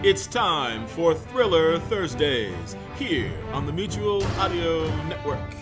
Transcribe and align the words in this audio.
It's 0.00 0.28
time 0.28 0.86
for 0.86 1.12
Thriller 1.12 1.76
Thursdays 1.76 2.76
here 2.94 3.32
on 3.52 3.66
the 3.66 3.72
Mutual 3.72 4.22
Audio 4.38 4.86
Network. 5.06 5.56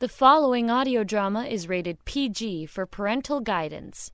The 0.00 0.08
following 0.08 0.70
audio 0.70 1.02
drama 1.02 1.44
is 1.44 1.70
rated 1.70 2.04
PG 2.04 2.66
for 2.66 2.84
parental 2.84 3.40
guidance. 3.40 4.12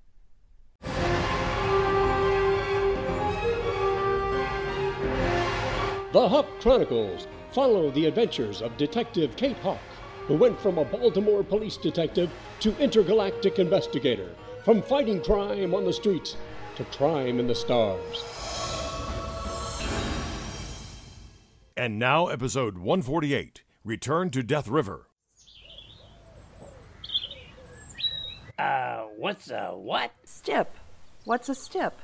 The 6.13 6.29
Hawk 6.29 6.47
Chronicles 6.61 7.27
follow 7.51 7.91
the 7.91 8.07
adventures 8.07 8.63
of 8.63 8.77
Detective 8.77 9.35
Kate 9.35 9.59
Hawk, 9.59 9.81
who 10.29 10.37
went 10.37 10.61
from 10.61 10.79
a 10.79 10.85
Baltimore 10.85 11.43
police 11.43 11.77
detective 11.77 12.31
to 12.61 12.79
intergalactic 12.79 13.59
investigator, 13.59 14.31
from 14.65 14.83
fighting 14.83 15.21
crime 15.21 15.75
on 15.75 15.85
the 15.85 15.93
streets 15.93 16.37
to 16.77 16.85
crime 16.85 17.41
in 17.41 17.47
the 17.47 17.55
stars. 17.55 18.23
And 21.77 21.99
now, 21.99 22.29
episode 22.29 22.79
148 22.79 23.63
Return 23.85 24.31
to 24.31 24.43
Death 24.43 24.69
River. 24.69 25.09
Uh, 28.59 29.03
what's 29.17 29.51
a 29.51 29.69
what? 29.77 30.13
Stip. 30.25 30.75
What's 31.25 31.49
a 31.49 31.55
stip? 31.55 31.95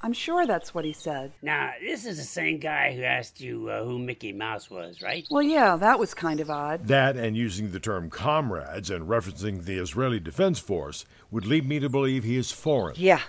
I'm 0.00 0.12
sure 0.12 0.46
that's 0.46 0.72
what 0.72 0.84
he 0.84 0.92
said. 0.92 1.32
Now, 1.42 1.72
this 1.80 2.06
is 2.06 2.18
the 2.18 2.24
same 2.24 2.58
guy 2.58 2.94
who 2.94 3.02
asked 3.02 3.40
you 3.40 3.68
uh, 3.68 3.82
who 3.82 3.98
Mickey 3.98 4.32
Mouse 4.32 4.70
was, 4.70 5.02
right? 5.02 5.26
Well, 5.28 5.42
yeah, 5.42 5.74
that 5.76 5.98
was 5.98 6.14
kind 6.14 6.38
of 6.38 6.50
odd. 6.50 6.86
That 6.86 7.16
and 7.16 7.36
using 7.36 7.72
the 7.72 7.80
term 7.80 8.08
comrades 8.10 8.90
and 8.90 9.08
referencing 9.08 9.64
the 9.64 9.78
Israeli 9.78 10.20
Defense 10.20 10.60
Force 10.60 11.04
would 11.32 11.46
lead 11.46 11.68
me 11.68 11.80
to 11.80 11.88
believe 11.88 12.22
he 12.22 12.36
is 12.36 12.52
foreign. 12.52 12.94
Yeah, 12.96 13.22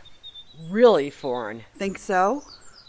really 0.70 1.10
foreign. 1.10 1.64
Think 1.76 1.98
so? 1.98 2.44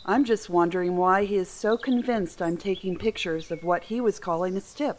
I'm 0.07 0.25
just 0.25 0.51
wondering 0.51 0.97
why 0.97 1.25
he 1.25 1.37
is 1.37 1.49
so 1.49 1.77
convinced 1.77 2.41
I'm 2.41 2.57
taking 2.57 2.97
pictures 2.97 3.51
of 3.51 3.63
what 3.63 3.85
he 3.85 4.01
was 4.01 4.19
calling 4.19 4.57
a 4.57 4.61
stip. 4.61 4.99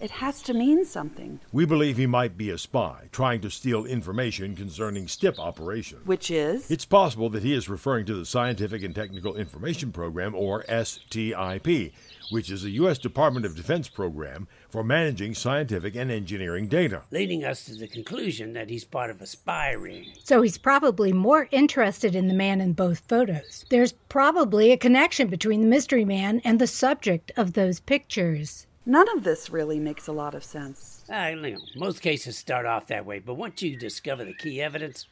It 0.00 0.12
has 0.12 0.40
to 0.42 0.54
mean 0.54 0.86
something. 0.86 1.40
We 1.52 1.66
believe 1.66 1.98
he 1.98 2.06
might 2.06 2.38
be 2.38 2.48
a 2.48 2.56
spy, 2.56 3.10
trying 3.12 3.42
to 3.42 3.50
steal 3.50 3.84
information 3.84 4.56
concerning 4.56 5.08
STIP 5.08 5.38
operation. 5.38 5.98
Which 6.06 6.30
is? 6.30 6.70
It's 6.70 6.86
possible 6.86 7.28
that 7.28 7.42
he 7.42 7.52
is 7.52 7.68
referring 7.68 8.06
to 8.06 8.14
the 8.14 8.24
Scientific 8.24 8.82
and 8.82 8.94
Technical 8.94 9.36
Information 9.36 9.92
Program, 9.92 10.34
or 10.34 10.64
STIP, 10.64 11.92
which 12.30 12.50
is 12.50 12.64
a 12.64 12.70
U.S. 12.70 12.96
Department 12.96 13.44
of 13.44 13.54
Defense 13.54 13.90
program 13.90 14.48
for 14.70 14.82
managing 14.82 15.34
scientific 15.34 15.94
and 15.94 16.10
engineering 16.10 16.66
data. 16.66 17.02
Leading 17.10 17.44
us 17.44 17.66
to 17.66 17.74
the 17.74 17.86
conclusion 17.86 18.54
that 18.54 18.70
he's 18.70 18.86
part 18.86 19.10
of 19.10 19.20
a 19.20 19.26
spy 19.26 19.72
ring. 19.72 20.06
So 20.24 20.40
he's 20.40 20.56
probably 20.56 21.12
more 21.12 21.46
interested 21.50 22.14
in 22.14 22.28
the 22.28 22.34
man 22.34 22.62
in 22.62 22.72
both 22.72 23.00
photos. 23.06 23.66
There's 23.68 23.92
probably 24.08 24.72
a 24.72 24.78
connection 24.78 25.28
between 25.28 25.60
the 25.60 25.66
mystery 25.68 26.06
man 26.06 26.40
and 26.42 26.58
the 26.58 26.66
subject 26.66 27.32
of 27.36 27.52
those 27.52 27.80
pictures. 27.80 28.66
None 28.86 29.08
of 29.16 29.24
this 29.24 29.50
really 29.50 29.78
makes 29.78 30.06
a 30.06 30.12
lot 30.12 30.34
of 30.34 30.42
sense. 30.42 31.04
I 31.08 31.30
you 31.30 31.36
know, 31.52 31.58
most 31.76 32.00
cases 32.00 32.38
start 32.38 32.64
off 32.64 32.86
that 32.86 33.04
way, 33.04 33.18
but 33.18 33.34
once 33.34 33.60
you 33.62 33.76
discover 33.76 34.24
the 34.24 34.34
key 34.34 34.60
evidence, 34.62 35.06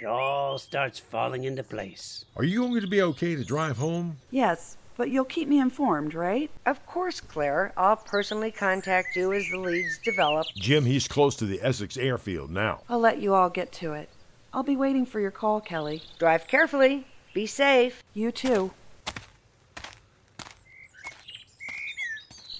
it 0.00 0.06
all 0.06 0.58
starts 0.58 1.00
falling 1.00 1.42
into 1.44 1.64
place. 1.64 2.24
Are 2.36 2.44
you 2.44 2.68
going 2.68 2.80
to 2.80 2.86
be 2.86 3.02
okay 3.02 3.34
to 3.34 3.42
drive 3.44 3.78
home? 3.78 4.18
Yes, 4.30 4.76
but 4.96 5.10
you'll 5.10 5.24
keep 5.24 5.48
me 5.48 5.58
informed, 5.58 6.14
right? 6.14 6.50
Of 6.64 6.86
course, 6.86 7.20
Claire. 7.20 7.72
I'll 7.76 7.96
personally 7.96 8.52
contact 8.52 9.16
you 9.16 9.32
as 9.32 9.48
the 9.50 9.58
leads 9.58 9.98
develop. 9.98 10.46
Jim, 10.56 10.84
he's 10.84 11.08
close 11.08 11.34
to 11.36 11.46
the 11.46 11.60
Essex 11.60 11.96
airfield 11.96 12.50
now. 12.50 12.82
I'll 12.88 13.00
let 13.00 13.18
you 13.18 13.34
all 13.34 13.50
get 13.50 13.72
to 13.72 13.94
it. 13.94 14.08
I'll 14.52 14.62
be 14.62 14.76
waiting 14.76 15.04
for 15.04 15.18
your 15.18 15.30
call, 15.32 15.60
Kelly. 15.60 16.02
Drive 16.18 16.46
carefully. 16.46 17.06
Be 17.34 17.46
safe. 17.46 18.02
You 18.14 18.30
too. 18.30 18.72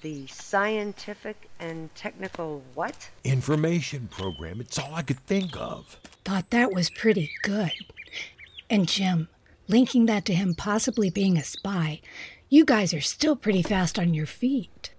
The 0.01 0.27
scientific 0.29 1.51
and 1.59 1.93
technical 1.97 2.63
what? 2.75 3.11
Information 3.25 4.07
program. 4.09 4.61
It's 4.61 4.79
all 4.79 4.95
I 4.95 5.03
could 5.03 5.19
think 5.21 5.57
of. 5.57 5.99
Thought 6.25 6.51
that 6.51 6.73
was 6.73 6.89
pretty 6.89 7.33
good. 7.43 7.73
And 8.71 8.87
Jim, 8.87 9.29
linking 9.67 10.07
that 10.07 10.25
to 10.27 10.35
him 10.35 10.55
possibly 10.55 11.11
being 11.11 11.37
a 11.37 11.43
spy, 11.43 12.01
you 12.49 12.65
guys 12.65 12.95
are 12.95 13.01
still 13.01 13.35
pretty 13.35 13.63
fast 13.63 13.99
on 13.99 14.15
your 14.15 14.27
feet. 14.27 14.93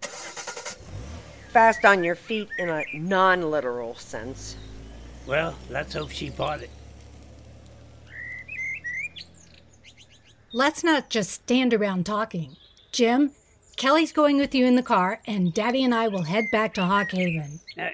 Fast 0.00 1.84
on 1.84 2.04
your 2.04 2.14
feet 2.14 2.48
in 2.58 2.68
a 2.68 2.84
non 2.92 3.50
literal 3.50 3.94
sense. 3.96 4.56
Well, 5.26 5.56
let's 5.70 5.94
hope 5.94 6.10
she 6.10 6.30
bought 6.30 6.62
it. 6.62 6.70
Let's 10.52 10.84
not 10.84 11.10
just 11.10 11.30
stand 11.32 11.74
around 11.74 12.06
talking. 12.06 12.56
Jim, 12.92 13.32
Kelly's 13.76 14.12
going 14.12 14.38
with 14.38 14.54
you 14.54 14.64
in 14.64 14.74
the 14.74 14.82
car, 14.82 15.20
and 15.26 15.52
Daddy 15.52 15.84
and 15.84 15.94
I 15.94 16.08
will 16.08 16.22
head 16.22 16.46
back 16.50 16.72
to 16.74 16.84
Hawk 16.84 17.10
Haven. 17.10 17.60
Uh, 17.78 17.90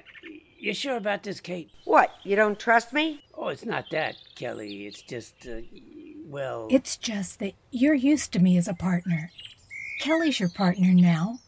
you 0.56 0.72
sure 0.74 0.96
about 0.96 1.24
this, 1.24 1.40
Kate? 1.40 1.70
What? 1.84 2.10
You 2.22 2.36
don't 2.36 2.58
trust 2.58 2.92
me? 2.92 3.24
Oh, 3.34 3.48
it's 3.48 3.64
not 3.64 3.86
that, 3.90 4.14
Kelly. 4.36 4.86
It's 4.86 5.02
just, 5.02 5.34
uh, 5.46 5.56
well. 6.26 6.68
It's 6.70 6.96
just 6.96 7.40
that 7.40 7.54
you're 7.72 7.94
used 7.94 8.32
to 8.32 8.38
me 8.38 8.56
as 8.56 8.68
a 8.68 8.74
partner. 8.74 9.32
Kelly's 10.00 10.38
your 10.38 10.50
partner 10.50 10.92
now. 10.92 11.40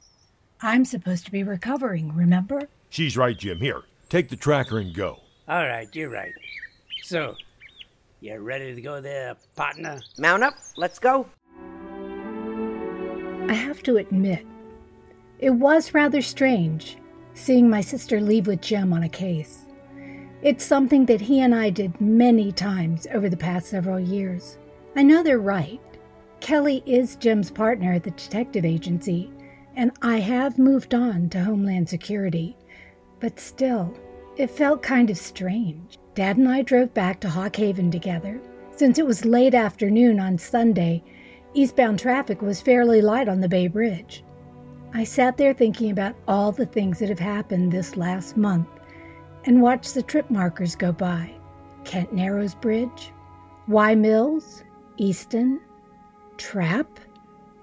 I'm 0.61 0.85
supposed 0.85 1.25
to 1.27 1.31
be 1.31 1.45
recovering, 1.45 2.13
remember? 2.13 2.69
She's 2.91 3.17
right, 3.17 3.39
Jim. 3.39 3.59
Here, 3.59 3.83
take 4.09 4.31
the 4.31 4.37
tracker 4.37 4.79
and 4.79 4.93
go. 4.93 5.21
All 5.47 5.65
right, 5.65 5.89
you're 5.93 6.11
right. 6.11 6.33
So, 7.05 7.37
you 8.21 8.37
ready 8.39 8.75
to 8.75 8.81
go 8.81 9.01
there, 9.01 9.37
partner? 9.55 10.01
Mount 10.19 10.43
up. 10.43 10.55
Let's 10.77 10.99
go. 10.99 11.29
I 13.49 13.53
have 13.53 13.83
to 13.85 13.99
admit, 13.99 14.47
it 15.39 15.51
was 15.51 15.93
rather 15.93 16.23
strange 16.23 16.97
seeing 17.35 17.69
my 17.69 17.81
sister 17.81 18.21
leave 18.21 18.47
with 18.47 18.63
Jim 18.63 18.93
on 18.93 19.03
a 19.03 19.09
case. 19.09 19.67
It's 20.43 20.65
something 20.65 21.07
that 21.07 21.21
he 21.21 21.41
and 21.41 21.55
I 21.55 21.71
did 21.71 22.01
many 22.01 22.53
times 22.53 23.07
over 23.13 23.29
the 23.29 23.37
past 23.37 23.67
several 23.67 24.01
years. 24.01 24.57
I 24.97 25.03
know 25.03 25.23
they're 25.23 25.39
right. 25.39 25.81
Kelly 26.41 26.83
is 26.87 27.17
Jim's 27.17 27.51
partner 27.51 27.93
at 27.95 28.05
the 28.05 28.13
detective 28.13 28.65
agency, 28.65 29.31
and 29.77 29.91
I 30.03 30.21
have 30.21 30.59
moved 30.59 30.95
on 30.95 31.29
to 31.31 31.43
Homeland 31.43 31.89
Security. 31.89 32.57
But 33.21 33.41
still, 33.41 33.95
it 34.37 34.51
felt 34.51 34.83
kind 34.83 35.11
of 35.11 35.19
strange. 35.19 35.99
Dad 36.15 36.37
and 36.37 36.49
I 36.49 36.63
drove 36.63 36.95
back 36.95 37.21
to 37.21 37.29
Hawk 37.29 37.57
Haven 37.57 37.91
together. 37.91 38.41
Since 38.77 38.99
it 38.99 39.07
was 39.07 39.25
late 39.25 39.55
afternoon 39.55 40.21
on 40.21 40.39
Sunday, 40.39 41.03
eastbound 41.55 41.99
traffic 41.99 42.43
was 42.43 42.61
fairly 42.61 43.01
light 43.01 43.29
on 43.29 43.41
the 43.41 43.49
Bay 43.49 43.69
Bridge. 43.69 44.25
I 44.93 45.05
sat 45.05 45.37
there 45.37 45.55
thinking 45.55 45.91
about 45.91 46.17
all 46.29 46.53
the 46.53 46.67
things 46.67 46.99
that 46.99 47.09
have 47.09 47.19
happened 47.19 47.73
this 47.73 47.97
last 47.97 48.37
month 48.37 48.69
and 49.45 49.63
watched 49.63 49.95
the 49.95 50.03
trip 50.03 50.31
markers 50.31 50.75
go 50.75 50.93
by 50.93 51.31
Kent 51.85 52.13
Narrows 52.13 52.55
Bridge, 52.55 53.13
Wye 53.69 53.95
Mills, 53.95 54.65
Easton, 54.97 55.61
Trappe, 56.37 56.99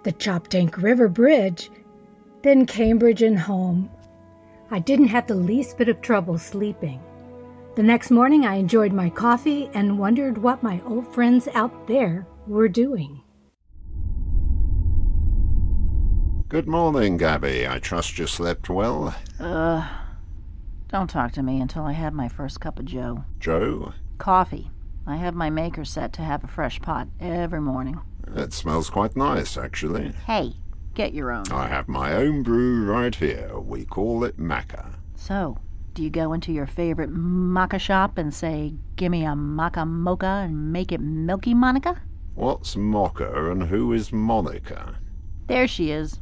the 0.03 0.13
Choptank 0.13 0.81
River 0.81 1.07
Bridge, 1.07 1.69
then 2.43 2.65
Cambridge 2.65 3.21
and 3.21 3.37
home. 3.37 3.89
I 4.71 4.79
didn't 4.79 5.07
have 5.07 5.27
the 5.27 5.35
least 5.35 5.77
bit 5.77 5.89
of 5.89 6.01
trouble 6.01 6.37
sleeping. 6.37 7.01
The 7.75 7.83
next 7.83 8.11
morning, 8.11 8.45
I 8.45 8.55
enjoyed 8.55 8.93
my 8.93 9.09
coffee 9.09 9.69
and 9.73 9.99
wondered 9.99 10.37
what 10.37 10.63
my 10.63 10.81
old 10.85 11.07
friends 11.13 11.47
out 11.53 11.87
there 11.87 12.25
were 12.47 12.67
doing. 12.67 13.21
Good 16.51 16.67
morning, 16.67 17.15
Gabby. 17.15 17.65
I 17.65 17.79
trust 17.79 18.19
you 18.19 18.27
slept 18.27 18.69
well. 18.69 19.15
Uh, 19.39 19.87
don't 20.89 21.09
talk 21.09 21.31
to 21.31 21.43
me 21.43 21.61
until 21.61 21.83
I 21.83 21.93
have 21.93 22.11
my 22.13 22.27
first 22.27 22.59
cup 22.59 22.77
of 22.77 22.83
Joe. 22.83 23.23
Joe? 23.39 23.93
Coffee. 24.17 24.69
I 25.07 25.15
have 25.15 25.33
my 25.33 25.49
maker 25.49 25.85
set 25.85 26.11
to 26.13 26.21
have 26.23 26.43
a 26.43 26.49
fresh 26.49 26.81
pot 26.81 27.07
every 27.21 27.61
morning. 27.61 28.01
It 28.35 28.51
smells 28.51 28.89
quite 28.89 29.15
nice, 29.15 29.55
actually. 29.55 30.11
Hey, 30.25 30.57
get 30.93 31.13
your 31.13 31.31
own. 31.31 31.45
I 31.53 31.67
have 31.67 31.87
my 31.87 32.11
own 32.15 32.43
brew 32.43 32.83
right 32.83 33.15
here. 33.15 33.57
We 33.57 33.85
call 33.85 34.25
it 34.25 34.37
Macca. 34.37 34.95
So, 35.15 35.57
Do 35.93 36.03
you 36.03 36.09
go 36.09 36.33
into 36.33 36.51
your 36.51 36.67
favorite 36.67 37.11
maca 37.13 37.79
shop 37.79 38.17
and 38.17 38.33
say, 38.33 38.73
Gimme 38.97 39.23
a 39.23 39.35
maca 39.35 39.87
mocha 39.87 40.43
and 40.45 40.73
make 40.73 40.91
it 40.91 40.99
milky, 40.99 41.53
Monica? 41.53 42.01
What's 42.35 42.75
Mocha 42.75 43.51
and 43.51 43.63
who 43.63 43.93
is 43.93 44.11
Monica? 44.11 44.95
There 45.47 45.67
she 45.67 45.91
is. 45.91 46.19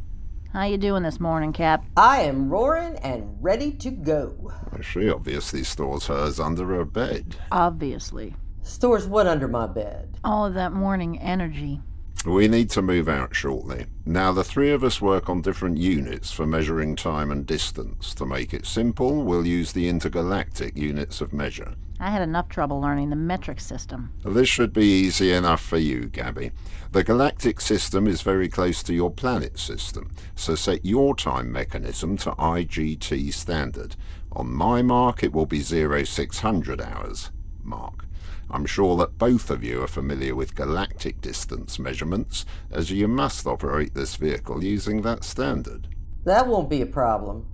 How 0.51 0.65
you 0.65 0.79
doing 0.79 1.03
this 1.03 1.19
morning, 1.19 1.53
Cap? 1.53 1.85
I 1.95 2.21
am 2.21 2.49
roaring 2.49 2.95
and 2.97 3.37
ready 3.39 3.71
to 3.73 3.91
go. 3.91 4.51
She 4.81 5.07
obviously 5.07 5.63
stores 5.63 6.07
hers 6.07 6.39
under 6.39 6.65
her 6.65 6.85
bed. 6.85 7.35
Obviously. 7.51 8.35
Stores 8.63 9.05
what 9.05 9.27
under 9.27 9.47
my 9.47 9.67
bed? 9.67 10.17
All 10.23 10.47
of 10.47 10.55
that 10.55 10.73
morning 10.73 11.19
energy. 11.19 11.81
We 12.25 12.47
need 12.47 12.71
to 12.71 12.81
move 12.81 13.07
out 13.07 13.35
shortly. 13.35 13.85
Now, 14.07 14.31
the 14.31 14.43
three 14.43 14.71
of 14.71 14.83
us 14.83 14.99
work 14.99 15.29
on 15.29 15.43
different 15.43 15.77
units 15.77 16.31
for 16.31 16.47
measuring 16.47 16.95
time 16.95 17.29
and 17.29 17.45
distance. 17.45 18.15
To 18.15 18.25
make 18.25 18.51
it 18.51 18.65
simple, 18.65 19.23
we'll 19.23 19.45
use 19.45 19.71
the 19.71 19.87
intergalactic 19.87 20.75
units 20.75 21.21
of 21.21 21.31
measure. 21.31 21.75
I 22.01 22.11
had 22.11 22.21
enough 22.21 22.47
trouble 22.47 22.79
learning 22.79 23.09
the 23.09 23.17
metric 23.17 23.59
system. 23.59 24.13
This 24.23 24.47
should 24.47 24.71
be 24.71 24.85
easy 24.85 25.33
enough 25.33 25.61
for 25.61 25.77
you, 25.77 26.05
Gabby. 26.05 26.51
The 26.93 27.03
galactic 27.03 27.59
system 27.59 28.07
is 28.07 28.21
very 28.21 28.47
close 28.47 28.81
to 28.83 28.93
your 28.93 29.11
planet 29.11 29.59
system, 29.59 30.11
so 30.33 30.55
set 30.55 30.85
your 30.85 31.13
time 31.13 31.51
mechanism 31.51 32.15
to 32.17 32.31
IGT 32.31 33.33
standard. 33.33 33.97
On 34.31 34.49
my 34.49 34.81
mark, 34.81 35.23
it 35.23 35.33
will 35.33 35.45
be 35.45 35.59
0600 35.61 36.79
hours. 36.79 37.31
Mark. 37.63 38.05
I'm 38.49 38.65
sure 38.65 38.95
that 38.97 39.17
both 39.17 39.51
of 39.51 39.63
you 39.63 39.83
are 39.83 39.87
familiar 39.87 40.33
with 40.33 40.55
galactic 40.55 41.21
distance 41.21 41.77
measurements, 41.77 42.45
as 42.71 42.89
you 42.89 43.07
must 43.07 43.45
operate 43.45 43.93
this 43.93 44.15
vehicle 44.15 44.63
using 44.63 45.01
that 45.01 45.23
standard. 45.23 45.87
That 46.23 46.47
won't 46.47 46.69
be 46.69 46.81
a 46.81 46.87
problem. 46.87 47.45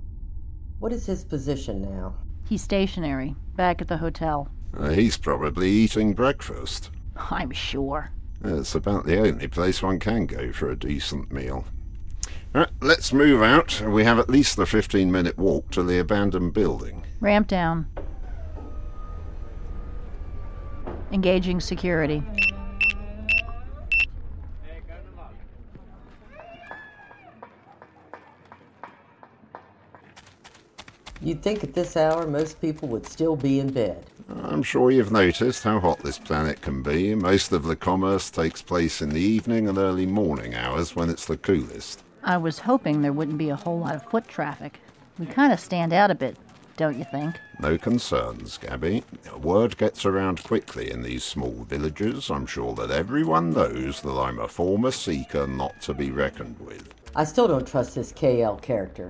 What 0.79 0.93
is 0.93 1.05
his 1.05 1.23
position 1.23 1.81
now? 1.81 2.15
He's 2.47 2.61
stationary, 2.61 3.35
back 3.55 3.81
at 3.81 3.87
the 3.87 3.97
hotel. 3.97 4.49
Uh, 4.77 4.89
he's 4.89 5.17
probably 5.17 5.69
eating 5.69 6.13
breakfast. 6.13 6.89
I'm 7.31 7.51
sure. 7.51 8.11
It's 8.43 8.75
about 8.75 9.05
the 9.05 9.19
only 9.19 9.47
place 9.47 9.81
one 9.81 9.99
can 9.99 10.25
go 10.25 10.51
for 10.51 10.69
a 10.69 10.75
decent 10.75 11.31
meal. 11.31 11.65
Right, 12.53 12.69
let's 12.81 13.11
move 13.11 13.41
out. 13.41 13.81
We 13.81 14.03
have 14.05 14.19
at 14.19 14.29
least 14.29 14.57
a 14.59 14.65
15 14.65 15.11
minute 15.11 15.37
walk 15.37 15.71
to 15.71 15.83
the 15.83 15.99
abandoned 15.99 16.53
building. 16.53 17.03
Ramp 17.19 17.47
down. 17.47 17.87
Engaging 21.11 21.59
security. 21.59 22.23
You'd 31.25 31.41
think 31.41 31.63
at 31.63 31.73
this 31.73 31.97
hour 31.97 32.27
most 32.27 32.61
people 32.61 32.87
would 32.89 33.07
still 33.07 33.35
be 33.35 33.59
in 33.59 33.73
bed. 33.73 34.05
I'm 34.43 34.61
sure 34.61 34.91
you've 34.91 35.11
noticed 35.11 35.63
how 35.63 35.79
hot 35.79 36.03
this 36.03 36.19
planet 36.19 36.61
can 36.61 36.83
be. 36.83 37.15
Most 37.15 37.51
of 37.51 37.63
the 37.63 37.75
commerce 37.75 38.29
takes 38.29 38.61
place 38.61 39.01
in 39.01 39.09
the 39.09 39.21
evening 39.21 39.67
and 39.67 39.79
early 39.79 40.05
morning 40.05 40.53
hours 40.53 40.95
when 40.95 41.09
it's 41.09 41.25
the 41.25 41.37
coolest. 41.37 42.03
I 42.23 42.37
was 42.37 42.59
hoping 42.59 43.01
there 43.01 43.11
wouldn't 43.11 43.39
be 43.39 43.49
a 43.49 43.55
whole 43.55 43.79
lot 43.79 43.95
of 43.95 44.03
foot 44.03 44.27
traffic. 44.27 44.79
We 45.17 45.25
kind 45.25 45.51
of 45.51 45.59
stand 45.59 45.93
out 45.93 46.11
a 46.11 46.15
bit, 46.15 46.37
don't 46.77 46.95
you 46.95 47.05
think? 47.05 47.39
No 47.59 47.75
concerns, 47.75 48.59
Gabby. 48.59 49.03
Word 49.41 49.77
gets 49.77 50.05
around 50.05 50.43
quickly 50.43 50.91
in 50.91 51.01
these 51.01 51.23
small 51.23 51.65
villages. 51.67 52.29
I'm 52.29 52.45
sure 52.45 52.75
that 52.75 52.91
everyone 52.91 53.49
knows 53.49 53.99
that 54.01 54.15
I'm 54.15 54.37
a 54.37 54.47
former 54.47 54.91
seeker 54.91 55.47
not 55.47 55.81
to 55.81 55.95
be 55.95 56.11
reckoned 56.11 56.59
with. 56.59 56.87
I 57.15 57.23
still 57.23 57.47
don't 57.47 57.67
trust 57.67 57.95
this 57.95 58.13
KL 58.13 58.61
character. 58.61 59.09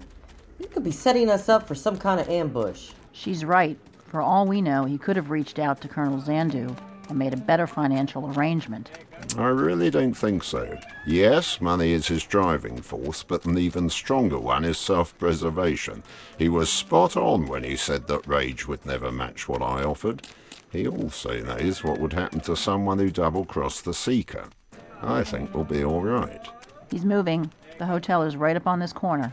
He 0.58 0.66
could 0.66 0.84
be 0.84 0.92
setting 0.92 1.30
us 1.30 1.50
up 1.50 1.68
for 1.68 1.76
some 1.76 1.98
kind 1.98 2.20
of 2.20 2.30
ambush. 2.30 2.92
She's 3.12 3.44
right. 3.44 3.78
For 4.08 4.22
all 4.22 4.46
we 4.46 4.62
know, 4.62 4.86
he 4.86 4.98
could 4.98 5.16
have 5.16 5.30
reached 5.30 5.60
out 5.60 5.82
to 5.82 5.88
Colonel 5.88 6.22
Zandu 6.22 6.76
and 7.10 7.20
made 7.20 7.34
a 7.34 7.38
better 7.38 7.68
financial 7.68 8.32
arrangement. 8.32 8.90
I 9.38 9.48
really 9.48 9.90
don't 9.90 10.14
think 10.14 10.44
so. 10.44 10.78
Yes, 11.06 11.60
money 11.60 11.92
is 11.92 12.08
his 12.08 12.24
driving 12.24 12.82
force, 12.82 13.24
but 13.24 13.46
an 13.46 13.58
even 13.58 13.90
stronger 13.90 14.40
one 14.40 14.64
is 14.64 14.78
self 14.78 15.18
preservation. 15.18 16.04
He 16.38 16.48
was 16.48 16.70
spot 16.70 17.18
on 17.18 17.48
when 17.48 17.64
he 17.64 17.76
said 17.76 18.08
that 18.08 18.28
rage 18.28 18.68
would 18.68 18.86
never 18.86 19.12
match 19.12 19.50
what 19.50 19.62
I 19.62 19.84
offered. 19.84 20.28
He 20.72 20.88
also 20.88 21.42
knows 21.42 21.84
what 21.84 22.00
would 22.00 22.14
happen 22.14 22.40
to 22.42 22.56
someone 22.56 23.00
who 23.00 23.10
double 23.10 23.46
crossed 23.46 23.86
the 23.86 23.94
Seeker. 23.94 24.50
I 25.02 25.24
think 25.24 25.54
we'll 25.54 25.64
be 25.64 25.84
all 25.84 26.02
right. 26.02 26.48
He's 26.92 27.06
moving. 27.06 27.52
The 27.78 27.86
hotel 27.86 28.24
is 28.24 28.36
right 28.36 28.56
up 28.56 28.68
on 28.68 28.80
this 28.80 28.94
corner. 28.94 29.32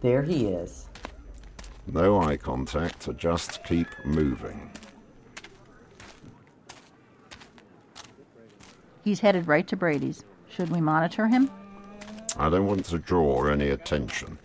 There 0.00 0.22
he 0.22 0.46
is. 0.46 0.88
No 1.86 2.20
eye 2.20 2.36
contact, 2.36 3.08
just 3.16 3.64
keep 3.64 3.88
moving. 4.04 4.70
He's 9.02 9.20
headed 9.20 9.48
right 9.48 9.66
to 9.68 9.76
Brady's. 9.76 10.24
Should 10.48 10.70
we 10.70 10.80
monitor 10.80 11.26
him? 11.26 11.50
I 12.36 12.50
don't 12.50 12.66
want 12.66 12.84
to 12.86 12.98
draw 12.98 13.46
any 13.48 13.70
attention. 13.70 14.38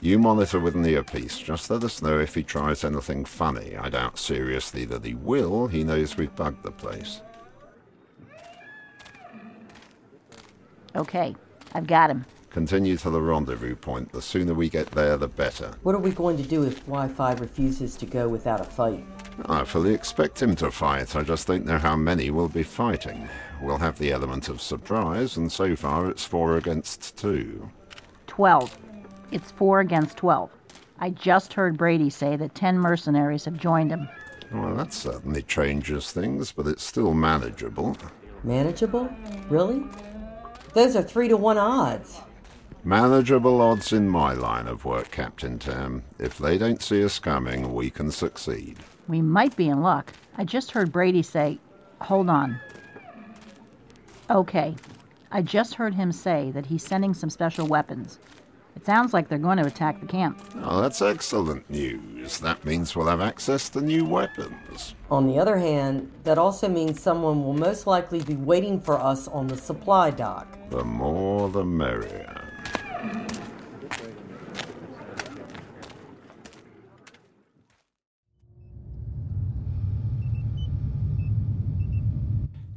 You 0.00 0.18
monitor 0.18 0.58
with 0.58 0.74
an 0.74 0.84
earpiece. 0.84 1.38
Just 1.38 1.70
let 1.70 1.84
us 1.84 2.02
know 2.02 2.18
if 2.18 2.34
he 2.34 2.42
tries 2.42 2.82
anything 2.82 3.24
funny. 3.24 3.76
I 3.76 3.88
doubt 3.88 4.18
seriously 4.18 4.84
that 4.86 5.04
he 5.04 5.14
will. 5.14 5.68
He 5.68 5.84
knows 5.84 6.16
we've 6.16 6.34
bugged 6.34 6.64
the 6.64 6.72
place. 6.72 7.22
Okay, 10.96 11.34
I've 11.72 11.86
got 11.86 12.10
him. 12.10 12.26
Continue 12.52 12.98
to 12.98 13.08
the 13.08 13.20
rendezvous 13.20 13.74
point. 13.74 14.12
The 14.12 14.20
sooner 14.20 14.52
we 14.52 14.68
get 14.68 14.90
there, 14.90 15.16
the 15.16 15.26
better. 15.26 15.72
What 15.84 15.94
are 15.94 15.98
we 15.98 16.10
going 16.10 16.36
to 16.36 16.42
do 16.42 16.64
if 16.64 16.84
Y5 16.86 17.40
refuses 17.40 17.96
to 17.96 18.04
go 18.04 18.28
without 18.28 18.60
a 18.60 18.64
fight? 18.64 19.02
I 19.46 19.64
fully 19.64 19.94
expect 19.94 20.42
him 20.42 20.54
to 20.56 20.70
fight. 20.70 21.16
I 21.16 21.22
just 21.22 21.46
don't 21.46 21.64
know 21.64 21.78
how 21.78 21.96
many 21.96 22.28
will 22.30 22.50
be 22.50 22.62
fighting. 22.62 23.26
We'll 23.62 23.78
have 23.78 23.98
the 23.98 24.12
element 24.12 24.50
of 24.50 24.60
surprise, 24.60 25.38
and 25.38 25.50
so 25.50 25.74
far 25.74 26.10
it's 26.10 26.26
four 26.26 26.58
against 26.58 27.16
two. 27.16 27.70
Twelve. 28.26 28.76
It's 29.30 29.50
four 29.50 29.80
against 29.80 30.18
twelve. 30.18 30.50
I 30.98 31.08
just 31.08 31.54
heard 31.54 31.78
Brady 31.78 32.10
say 32.10 32.36
that 32.36 32.54
ten 32.54 32.78
mercenaries 32.78 33.46
have 33.46 33.56
joined 33.56 33.90
him. 33.90 34.06
Well, 34.52 34.74
that 34.74 34.92
certainly 34.92 35.40
changes 35.40 36.12
things, 36.12 36.52
but 36.52 36.66
it's 36.66 36.84
still 36.84 37.14
manageable. 37.14 37.96
Manageable? 38.44 39.10
Really? 39.48 39.82
Those 40.74 40.96
are 40.96 41.02
three 41.02 41.28
to 41.28 41.38
one 41.38 41.56
odds. 41.56 42.20
Manageable 42.84 43.60
odds 43.60 43.92
in 43.92 44.08
my 44.08 44.32
line 44.32 44.66
of 44.66 44.84
work, 44.84 45.12
Captain 45.12 45.56
Tam. 45.56 46.02
If 46.18 46.36
they 46.36 46.58
don't 46.58 46.82
see 46.82 47.04
us 47.04 47.20
coming, 47.20 47.72
we 47.72 47.90
can 47.90 48.10
succeed. 48.10 48.78
We 49.06 49.22
might 49.22 49.54
be 49.54 49.68
in 49.68 49.82
luck. 49.82 50.12
I 50.36 50.42
just 50.42 50.72
heard 50.72 50.90
Brady 50.90 51.22
say, 51.22 51.60
Hold 52.00 52.28
on. 52.28 52.58
Okay. 54.28 54.74
I 55.30 55.42
just 55.42 55.74
heard 55.74 55.94
him 55.94 56.10
say 56.10 56.50
that 56.50 56.66
he's 56.66 56.84
sending 56.84 57.14
some 57.14 57.30
special 57.30 57.68
weapons. 57.68 58.18
It 58.74 58.84
sounds 58.84 59.14
like 59.14 59.28
they're 59.28 59.38
going 59.38 59.58
to 59.58 59.66
attack 59.66 60.00
the 60.00 60.06
camp. 60.06 60.42
Oh, 60.56 60.82
that's 60.82 61.00
excellent 61.02 61.70
news. 61.70 62.38
That 62.38 62.64
means 62.64 62.96
we'll 62.96 63.06
have 63.06 63.20
access 63.20 63.68
to 63.70 63.80
new 63.80 64.04
weapons. 64.04 64.96
On 65.08 65.28
the 65.28 65.38
other 65.38 65.56
hand, 65.56 66.10
that 66.24 66.36
also 66.38 66.68
means 66.68 67.00
someone 67.00 67.44
will 67.44 67.52
most 67.52 67.86
likely 67.86 68.22
be 68.24 68.34
waiting 68.34 68.80
for 68.80 68.98
us 69.00 69.28
on 69.28 69.46
the 69.46 69.56
supply 69.56 70.10
dock. 70.10 70.58
The 70.70 70.82
more 70.84 71.48
the 71.48 71.64
merrier. 71.64 72.41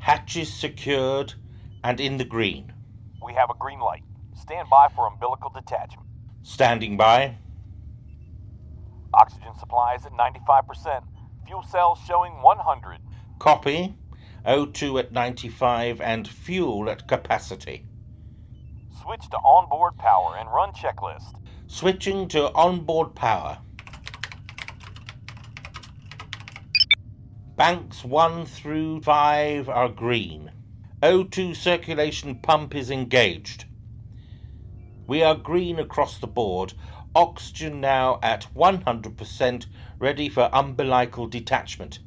Hatches 0.05 0.53
secured 0.53 1.33
and 1.83 1.99
in 1.99 2.17
the 2.17 2.23
green. 2.23 2.71
We 3.25 3.33
have 3.33 3.49
a 3.49 3.55
green 3.55 3.79
light. 3.79 4.03
Stand 4.39 4.69
by 4.69 4.87
for 4.89 5.07
umbilical 5.07 5.49
detachment. 5.49 6.07
Standing 6.43 6.95
by. 6.95 7.37
Oxygen 9.15 9.57
supplies 9.57 10.05
at 10.05 10.11
95%. 10.11 11.01
Fuel 11.47 11.63
cells 11.63 11.97
showing 12.07 12.33
100. 12.33 12.99
Copy. 13.39 13.95
O2 14.45 14.99
at 14.99 15.11
95 15.11 15.99
and 16.01 16.27
fuel 16.27 16.87
at 16.87 17.07
capacity. 17.07 17.87
Switch 19.01 19.27
to 19.31 19.37
onboard 19.37 19.97
power 19.97 20.35
and 20.37 20.47
run 20.53 20.71
checklist. 20.73 21.33
Switching 21.65 22.27
to 22.27 22.53
onboard 22.53 23.15
power. 23.15 23.57
Banks 27.55 28.03
1 28.03 28.47
through 28.47 28.99
5 28.99 29.69
are 29.69 29.87
green. 29.87 30.51
O2 31.01 31.55
circulation 31.55 32.35
pump 32.35 32.75
is 32.75 32.91
engaged. 32.91 33.63
We 35.07 35.23
are 35.23 35.35
green 35.35 35.79
across 35.79 36.17
the 36.17 36.27
board. 36.27 36.73
Oxygen 37.15 37.79
now 37.79 38.19
at 38.21 38.45
100%, 38.53 39.67
ready 39.99 40.27
for 40.27 40.49
umbilical 40.51 41.27
detachment. 41.27 41.99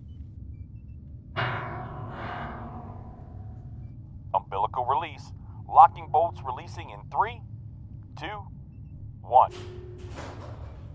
Umbilical 4.35 4.85
release. 4.85 5.33
Locking 5.67 6.09
bolts 6.12 6.43
releasing 6.45 6.90
in 6.90 7.00
three, 7.11 7.40
two, 8.21 8.43
one. 9.23 9.52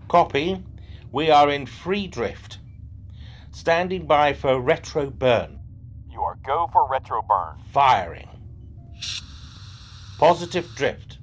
Copy. 0.06 0.62
We 1.10 1.32
are 1.32 1.50
in 1.50 1.66
free 1.66 2.06
drift. 2.06 2.58
Standing 3.54 4.04
by 4.04 4.32
for 4.32 4.60
retro 4.60 5.10
burn. 5.10 5.60
You 6.10 6.22
are 6.22 6.36
go 6.44 6.68
for 6.72 6.88
retro 6.90 7.22
burn. 7.22 7.62
Firing. 7.72 8.28
Positive 10.18 10.68
drift. 10.74 11.18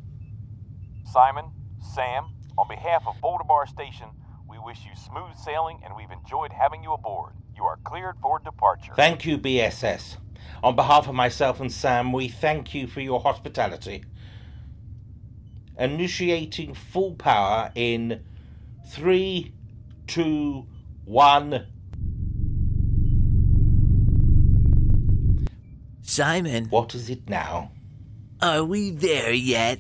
Simon, 1.12 1.52
Sam, 1.94 2.28
on 2.58 2.70
behalf 2.70 3.04
of 3.06 3.20
Boulder 3.20 3.44
Bar 3.44 3.68
Station, 3.68 4.08
we 4.50 4.58
wish 4.58 4.80
you 4.86 4.96
smooth 4.96 5.36
sailing 5.36 5.82
and 5.84 5.94
we've 5.94 6.10
enjoyed 6.10 6.54
having 6.54 6.82
you 6.82 6.94
aboard. 6.94 7.34
You 7.54 7.64
are 7.64 7.78
cleared 7.84 8.16
for 8.22 8.40
departure. 8.40 8.94
Thank 8.96 9.26
you, 9.26 9.38
BSS. 9.38 10.16
On 10.64 10.74
behalf 10.74 11.10
of 11.10 11.14
myself 11.14 11.60
and 11.60 11.72
Sam, 11.72 12.14
we 12.14 12.30
thank 12.30 12.74
you 12.74 12.88
for 12.88 13.02
your 13.02 13.20
hospitality. 13.20 14.06
Initiating 15.78 16.76
full 16.76 17.16
power 17.16 17.74
in 17.76 18.24
three, 18.88 19.54
two, 20.08 20.66
one. 21.04 21.68
Simon. 26.12 26.66
What 26.66 26.94
is 26.94 27.10
it 27.10 27.30
now? 27.30 27.72
Are 28.42 28.66
we 28.66 28.92
there 28.92 29.32
yet? 29.32 29.80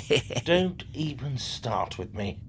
Don't 0.46 0.84
even 0.94 1.36
start 1.36 1.98
with 1.98 2.14
me. 2.14 2.40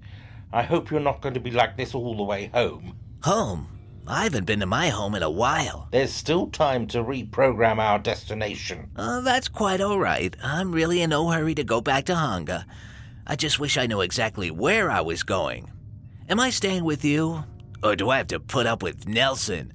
I 0.50 0.62
hope 0.62 0.90
you're 0.90 0.98
not 0.98 1.20
going 1.20 1.34
to 1.34 1.40
be 1.40 1.50
like 1.50 1.76
this 1.76 1.94
all 1.94 2.16
the 2.16 2.22
way 2.22 2.50
home. 2.54 2.96
Home? 3.24 3.68
I 4.06 4.22
haven't 4.22 4.46
been 4.46 4.60
to 4.60 4.66
my 4.66 4.88
home 4.88 5.14
in 5.14 5.22
a 5.22 5.28
while. 5.28 5.88
There's 5.92 6.10
still 6.10 6.46
time 6.46 6.86
to 6.86 7.04
reprogram 7.04 7.76
our 7.76 7.98
destination. 7.98 8.92
Oh, 8.96 9.20
that's 9.20 9.48
quite 9.48 9.82
all 9.82 9.98
right. 9.98 10.34
I'm 10.42 10.72
really 10.72 11.02
in 11.02 11.10
no 11.10 11.28
hurry 11.28 11.54
to 11.56 11.64
go 11.64 11.82
back 11.82 12.06
to 12.06 12.16
Hanga. 12.16 12.64
I 13.26 13.36
just 13.36 13.58
wish 13.58 13.76
I 13.76 13.86
knew 13.86 14.00
exactly 14.00 14.50
where 14.50 14.90
I 14.90 15.02
was 15.02 15.22
going. 15.22 15.70
Am 16.30 16.40
I 16.40 16.48
staying 16.48 16.84
with 16.84 17.04
you? 17.04 17.44
Or 17.82 17.94
do 17.94 18.08
I 18.08 18.16
have 18.16 18.28
to 18.28 18.40
put 18.40 18.64
up 18.64 18.82
with 18.82 19.06
Nelson? 19.06 19.74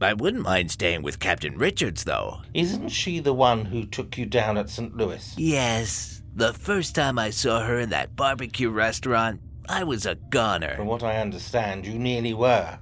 I 0.00 0.12
wouldn't 0.12 0.42
mind 0.42 0.70
staying 0.70 1.02
with 1.02 1.20
Captain 1.20 1.56
Richards, 1.56 2.04
though. 2.04 2.42
Isn't 2.52 2.90
she 2.90 3.18
the 3.18 3.32
one 3.32 3.64
who 3.64 3.84
took 3.84 4.18
you 4.18 4.26
down 4.26 4.58
at 4.58 4.68
St. 4.68 4.96
Louis? 4.96 5.34
Yes. 5.38 6.22
The 6.34 6.52
first 6.52 6.94
time 6.94 7.18
I 7.18 7.30
saw 7.30 7.60
her 7.60 7.78
in 7.78 7.90
that 7.90 8.14
barbecue 8.14 8.68
restaurant, 8.68 9.40
I 9.68 9.84
was 9.84 10.04
a 10.04 10.14
goner. 10.14 10.76
From 10.76 10.86
what 10.86 11.02
I 11.02 11.16
understand, 11.16 11.86
you 11.86 11.98
nearly 11.98 12.34
were. 12.34 12.78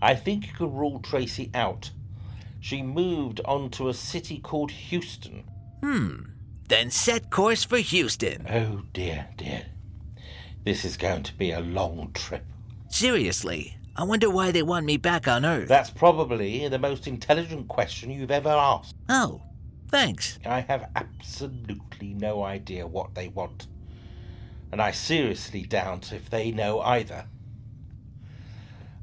I 0.00 0.14
think 0.14 0.46
you 0.46 0.52
could 0.54 0.72
rule 0.72 1.00
Tracy 1.00 1.50
out. 1.54 1.90
She 2.60 2.82
moved 2.82 3.40
on 3.44 3.70
to 3.70 3.88
a 3.88 3.94
city 3.94 4.38
called 4.38 4.70
Houston. 4.70 5.44
Hmm. 5.82 6.30
Then 6.68 6.90
set 6.90 7.30
course 7.30 7.64
for 7.64 7.78
Houston. 7.78 8.46
Oh, 8.48 8.82
dear, 8.92 9.28
dear. 9.36 9.66
This 10.64 10.84
is 10.84 10.96
going 10.96 11.24
to 11.24 11.34
be 11.34 11.50
a 11.50 11.60
long 11.60 12.10
trip. 12.14 12.46
Seriously, 12.88 13.76
I 13.94 14.04
wonder 14.04 14.30
why 14.30 14.50
they 14.52 14.62
want 14.62 14.86
me 14.86 14.96
back 14.96 15.28
on 15.28 15.44
Earth. 15.44 15.68
That's 15.68 15.90
probably 15.90 16.66
the 16.68 16.78
most 16.78 17.06
intelligent 17.06 17.68
question 17.68 18.10
you've 18.10 18.30
ever 18.30 18.48
asked. 18.48 18.94
Oh, 19.08 19.42
thanks. 19.88 20.38
I 20.46 20.60
have 20.60 20.88
absolutely 20.96 22.14
no 22.14 22.42
idea 22.42 22.86
what 22.86 23.14
they 23.14 23.28
want. 23.28 23.66
And 24.70 24.80
I 24.80 24.92
seriously 24.92 25.62
doubt 25.62 26.12
if 26.12 26.30
they 26.30 26.50
know 26.50 26.80
either. 26.80 27.26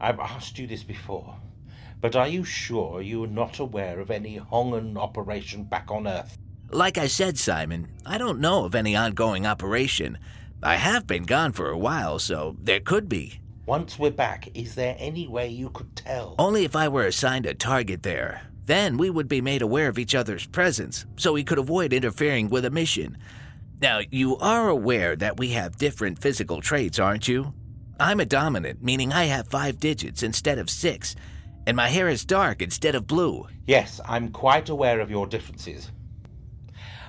I've 0.01 0.19
asked 0.19 0.57
you 0.57 0.65
this 0.65 0.83
before, 0.83 1.35
but 2.01 2.15
are 2.15 2.27
you 2.27 2.43
sure 2.43 3.01
you're 3.01 3.27
not 3.27 3.59
aware 3.59 3.99
of 3.99 4.09
any 4.09 4.39
Hongan 4.39 4.97
operation 4.97 5.65
back 5.65 5.91
on 5.91 6.07
Earth? 6.07 6.37
Like 6.71 6.97
I 6.97 7.07
said, 7.07 7.37
Simon, 7.37 7.89
I 8.05 8.17
don't 8.17 8.39
know 8.39 8.65
of 8.65 8.73
any 8.73 8.95
ongoing 8.95 9.45
operation. 9.45 10.17
I 10.63 10.75
have 10.75 11.05
been 11.05 11.23
gone 11.23 11.51
for 11.51 11.69
a 11.69 11.77
while, 11.77 12.17
so 12.17 12.55
there 12.59 12.79
could 12.79 13.07
be. 13.07 13.39
Once 13.69 13.99
we're 13.99 14.09
back, 14.09 14.49
is 14.55 14.73
there 14.73 14.95
any 14.97 15.27
way 15.27 15.47
you 15.47 15.69
could 15.69 15.95
tell? 15.95 16.33
Only 16.39 16.65
if 16.65 16.75
I 16.75 16.87
were 16.87 17.05
assigned 17.05 17.45
a 17.45 17.53
target 17.53 18.01
there. 18.01 18.41
Then 18.65 18.97
we 18.97 19.11
would 19.11 19.27
be 19.27 19.41
made 19.41 19.61
aware 19.61 19.89
of 19.89 19.99
each 19.99 20.15
other's 20.15 20.47
presence, 20.47 21.05
so 21.17 21.33
we 21.33 21.43
could 21.43 21.59
avoid 21.59 21.93
interfering 21.93 22.49
with 22.49 22.65
a 22.65 22.71
mission. 22.71 23.15
Now, 23.79 23.99
you 24.09 24.37
are 24.37 24.69
aware 24.69 25.15
that 25.17 25.37
we 25.37 25.49
have 25.49 25.77
different 25.77 26.19
physical 26.19 26.61
traits, 26.61 26.97
aren't 26.97 27.27
you? 27.27 27.53
I'm 27.99 28.19
a 28.19 28.25
dominant, 28.25 28.83
meaning 28.83 29.13
I 29.13 29.25
have 29.25 29.51
five 29.51 29.79
digits 29.79 30.23
instead 30.23 30.57
of 30.57 30.71
six, 30.71 31.15
and 31.67 31.77
my 31.77 31.89
hair 31.89 32.07
is 32.07 32.25
dark 32.25 32.63
instead 32.63 32.95
of 32.95 33.05
blue. 33.05 33.45
Yes, 33.67 34.01
I'm 34.03 34.31
quite 34.31 34.69
aware 34.69 34.99
of 34.99 35.11
your 35.11 35.27
differences. 35.27 35.91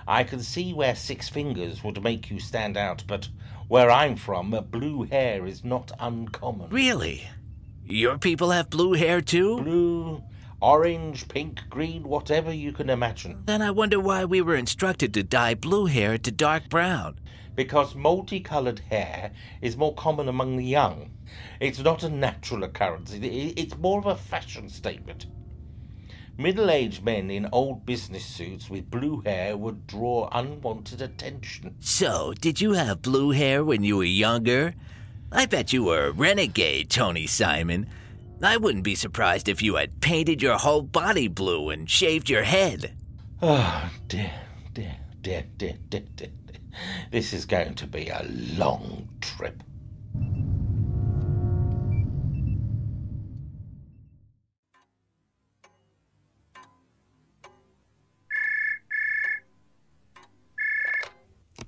I 0.06 0.24
can 0.24 0.40
see 0.40 0.74
where 0.74 0.94
six 0.94 1.26
fingers 1.26 1.82
would 1.82 2.02
make 2.02 2.30
you 2.30 2.38
stand 2.38 2.76
out, 2.76 3.02
but 3.06 3.30
where 3.70 3.88
I'm 3.88 4.16
from, 4.16 4.50
blue 4.72 5.04
hair 5.04 5.46
is 5.46 5.62
not 5.62 5.92
uncommon. 6.00 6.70
Really? 6.70 7.28
Your 7.84 8.18
people 8.18 8.50
have 8.50 8.68
blue 8.68 8.94
hair 8.94 9.20
too? 9.20 9.62
Blue, 9.62 10.24
orange, 10.60 11.28
pink, 11.28 11.60
green, 11.70 12.02
whatever 12.02 12.52
you 12.52 12.72
can 12.72 12.90
imagine. 12.90 13.44
Then 13.46 13.62
I 13.62 13.70
wonder 13.70 14.00
why 14.00 14.24
we 14.24 14.40
were 14.40 14.56
instructed 14.56 15.14
to 15.14 15.22
dye 15.22 15.54
blue 15.54 15.86
hair 15.86 16.18
to 16.18 16.32
dark 16.32 16.68
brown. 16.68 17.20
Because 17.54 17.94
multicolored 17.94 18.80
hair 18.90 19.30
is 19.62 19.76
more 19.76 19.94
common 19.94 20.26
among 20.26 20.56
the 20.56 20.64
young. 20.64 21.12
It's 21.60 21.78
not 21.78 22.02
a 22.02 22.08
natural 22.08 22.64
occurrence, 22.64 23.12
it's 23.14 23.78
more 23.78 24.00
of 24.00 24.06
a 24.06 24.16
fashion 24.16 24.68
statement. 24.68 25.26
Middle 26.40 26.70
aged 26.70 27.04
men 27.04 27.30
in 27.30 27.50
old 27.52 27.84
business 27.84 28.24
suits 28.24 28.70
with 28.70 28.90
blue 28.90 29.20
hair 29.20 29.58
would 29.58 29.86
draw 29.86 30.26
unwanted 30.32 31.02
attention. 31.02 31.76
So, 31.80 32.32
did 32.40 32.62
you 32.62 32.72
have 32.72 33.02
blue 33.02 33.32
hair 33.32 33.62
when 33.62 33.84
you 33.84 33.98
were 33.98 34.04
younger? 34.04 34.72
I 35.30 35.44
bet 35.44 35.74
you 35.74 35.84
were 35.84 36.06
a 36.06 36.12
renegade, 36.12 36.88
Tony 36.88 37.26
Simon. 37.26 37.90
I 38.42 38.56
wouldn't 38.56 38.84
be 38.84 38.94
surprised 38.94 39.50
if 39.50 39.60
you 39.60 39.74
had 39.74 40.00
painted 40.00 40.40
your 40.40 40.56
whole 40.56 40.80
body 40.80 41.28
blue 41.28 41.68
and 41.68 41.90
shaved 41.90 42.30
your 42.30 42.44
head. 42.44 42.96
Oh, 43.42 43.90
dear, 44.08 44.32
dear, 44.72 44.96
dear, 45.20 45.44
dear, 45.58 45.74
dear, 45.90 46.04
dear. 46.16 46.28
This 47.10 47.34
is 47.34 47.44
going 47.44 47.74
to 47.74 47.86
be 47.86 48.08
a 48.08 48.24
long 48.56 49.10
trip. 49.20 49.62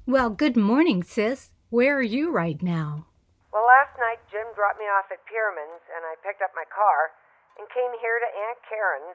Well, 0.02 0.34
good 0.34 0.58
morning, 0.58 1.06
sis. 1.06 1.54
Where 1.70 1.94
are 1.94 2.02
you 2.02 2.34
right 2.34 2.58
now? 2.58 3.06
Well, 3.54 3.62
last 3.62 3.94
night 4.02 4.18
Jim 4.34 4.50
dropped 4.58 4.82
me 4.82 4.90
off 4.90 5.06
at 5.14 5.22
Pierman's 5.30 5.78
and 5.94 6.02
I 6.02 6.18
picked 6.26 6.42
up 6.42 6.50
my 6.58 6.66
car 6.66 7.14
and 7.54 7.70
came 7.70 7.94
here 8.02 8.18
to 8.18 8.26
Aunt 8.26 8.58
Karen's. 8.66 9.14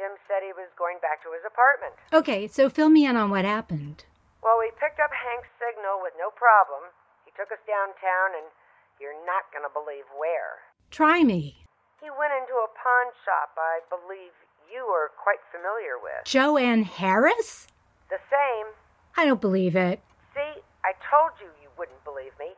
Jim 0.00 0.16
said 0.24 0.40
he 0.40 0.56
was 0.56 0.72
going 0.80 0.96
back 1.04 1.20
to 1.28 1.36
his 1.36 1.44
apartment. 1.44 1.92
Okay, 2.16 2.48
so 2.48 2.72
fill 2.72 2.88
me 2.88 3.04
in 3.04 3.20
on 3.20 3.28
what 3.28 3.44
happened. 3.44 4.08
Well, 4.40 4.56
we 4.56 4.72
picked 4.80 4.96
up 4.96 5.12
Hank's 5.12 5.52
signal 5.60 6.00
with 6.00 6.16
no 6.16 6.32
problem. 6.32 6.88
He 7.28 7.30
took 7.36 7.52
us 7.52 7.60
downtown 7.68 8.32
and 8.32 8.48
you're 8.96 9.20
not 9.28 9.52
going 9.52 9.68
to 9.68 9.74
believe 9.76 10.08
where. 10.16 10.64
Try 10.88 11.20
me. 11.20 11.68
He 12.00 12.08
went 12.08 12.32
into 12.32 12.56
a 12.56 12.72
pawn 12.72 13.12
shop 13.28 13.52
I 13.60 13.84
believe 13.92 14.32
you 14.72 14.88
are 14.88 15.12
quite 15.20 15.44
familiar 15.52 16.00
with. 16.00 16.24
Joanne 16.24 16.88
Harris? 16.88 17.68
The 18.08 18.24
same. 18.32 18.72
I 19.18 19.26
don't 19.26 19.40
believe 19.40 19.74
it. 19.74 19.98
See, 20.32 20.62
I 20.86 20.94
told 21.10 21.34
you 21.42 21.50
you 21.60 21.66
wouldn't 21.76 22.04
believe 22.04 22.30
me. 22.38 22.54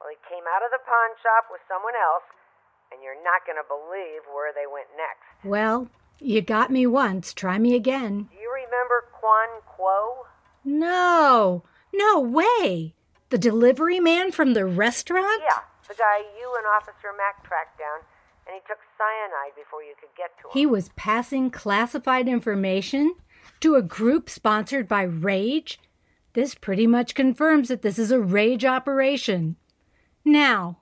Well, 0.00 0.08
he 0.08 0.16
came 0.24 0.44
out 0.48 0.64
of 0.64 0.72
the 0.72 0.80
pawn 0.80 1.12
shop 1.20 1.52
with 1.52 1.60
someone 1.68 1.92
else, 1.92 2.24
and 2.88 3.04
you're 3.04 3.20
not 3.20 3.44
going 3.44 3.60
to 3.60 3.68
believe 3.68 4.24
where 4.32 4.48
they 4.48 4.64
went 4.64 4.88
next. 4.96 5.28
Well, 5.44 5.92
you 6.18 6.40
got 6.40 6.72
me 6.72 6.86
once. 6.86 7.34
Try 7.34 7.58
me 7.58 7.74
again. 7.76 8.32
Do 8.32 8.40
you 8.40 8.48
remember 8.48 9.12
Quan 9.12 9.60
Quo? 9.68 10.24
No, 10.64 11.64
no 11.92 12.18
way. 12.18 12.94
The 13.28 13.36
delivery 13.36 14.00
man 14.00 14.32
from 14.32 14.54
the 14.54 14.64
restaurant? 14.64 15.42
Yeah, 15.44 15.68
the 15.86 15.94
guy 16.00 16.24
you 16.40 16.48
and 16.56 16.64
Officer 16.80 17.12
Mack 17.12 17.44
tracked 17.44 17.78
down, 17.78 18.00
and 18.48 18.54
he 18.54 18.60
took 18.66 18.80
cyanide 18.96 19.52
before 19.54 19.82
you 19.82 19.92
could 20.00 20.16
get 20.16 20.32
to 20.40 20.48
him. 20.48 20.52
He 20.54 20.64
was 20.64 20.88
passing 20.96 21.50
classified 21.50 22.26
information 22.26 23.16
to 23.60 23.74
a 23.74 23.82
group 23.82 24.30
sponsored 24.30 24.88
by 24.88 25.02
Rage? 25.02 25.78
This 26.32 26.54
pretty 26.54 26.86
much 26.86 27.14
confirms 27.14 27.68
that 27.68 27.82
this 27.82 27.98
is 27.98 28.10
a 28.12 28.20
Rage 28.20 28.64
operation. 28.64 29.56
Now, 30.24 30.78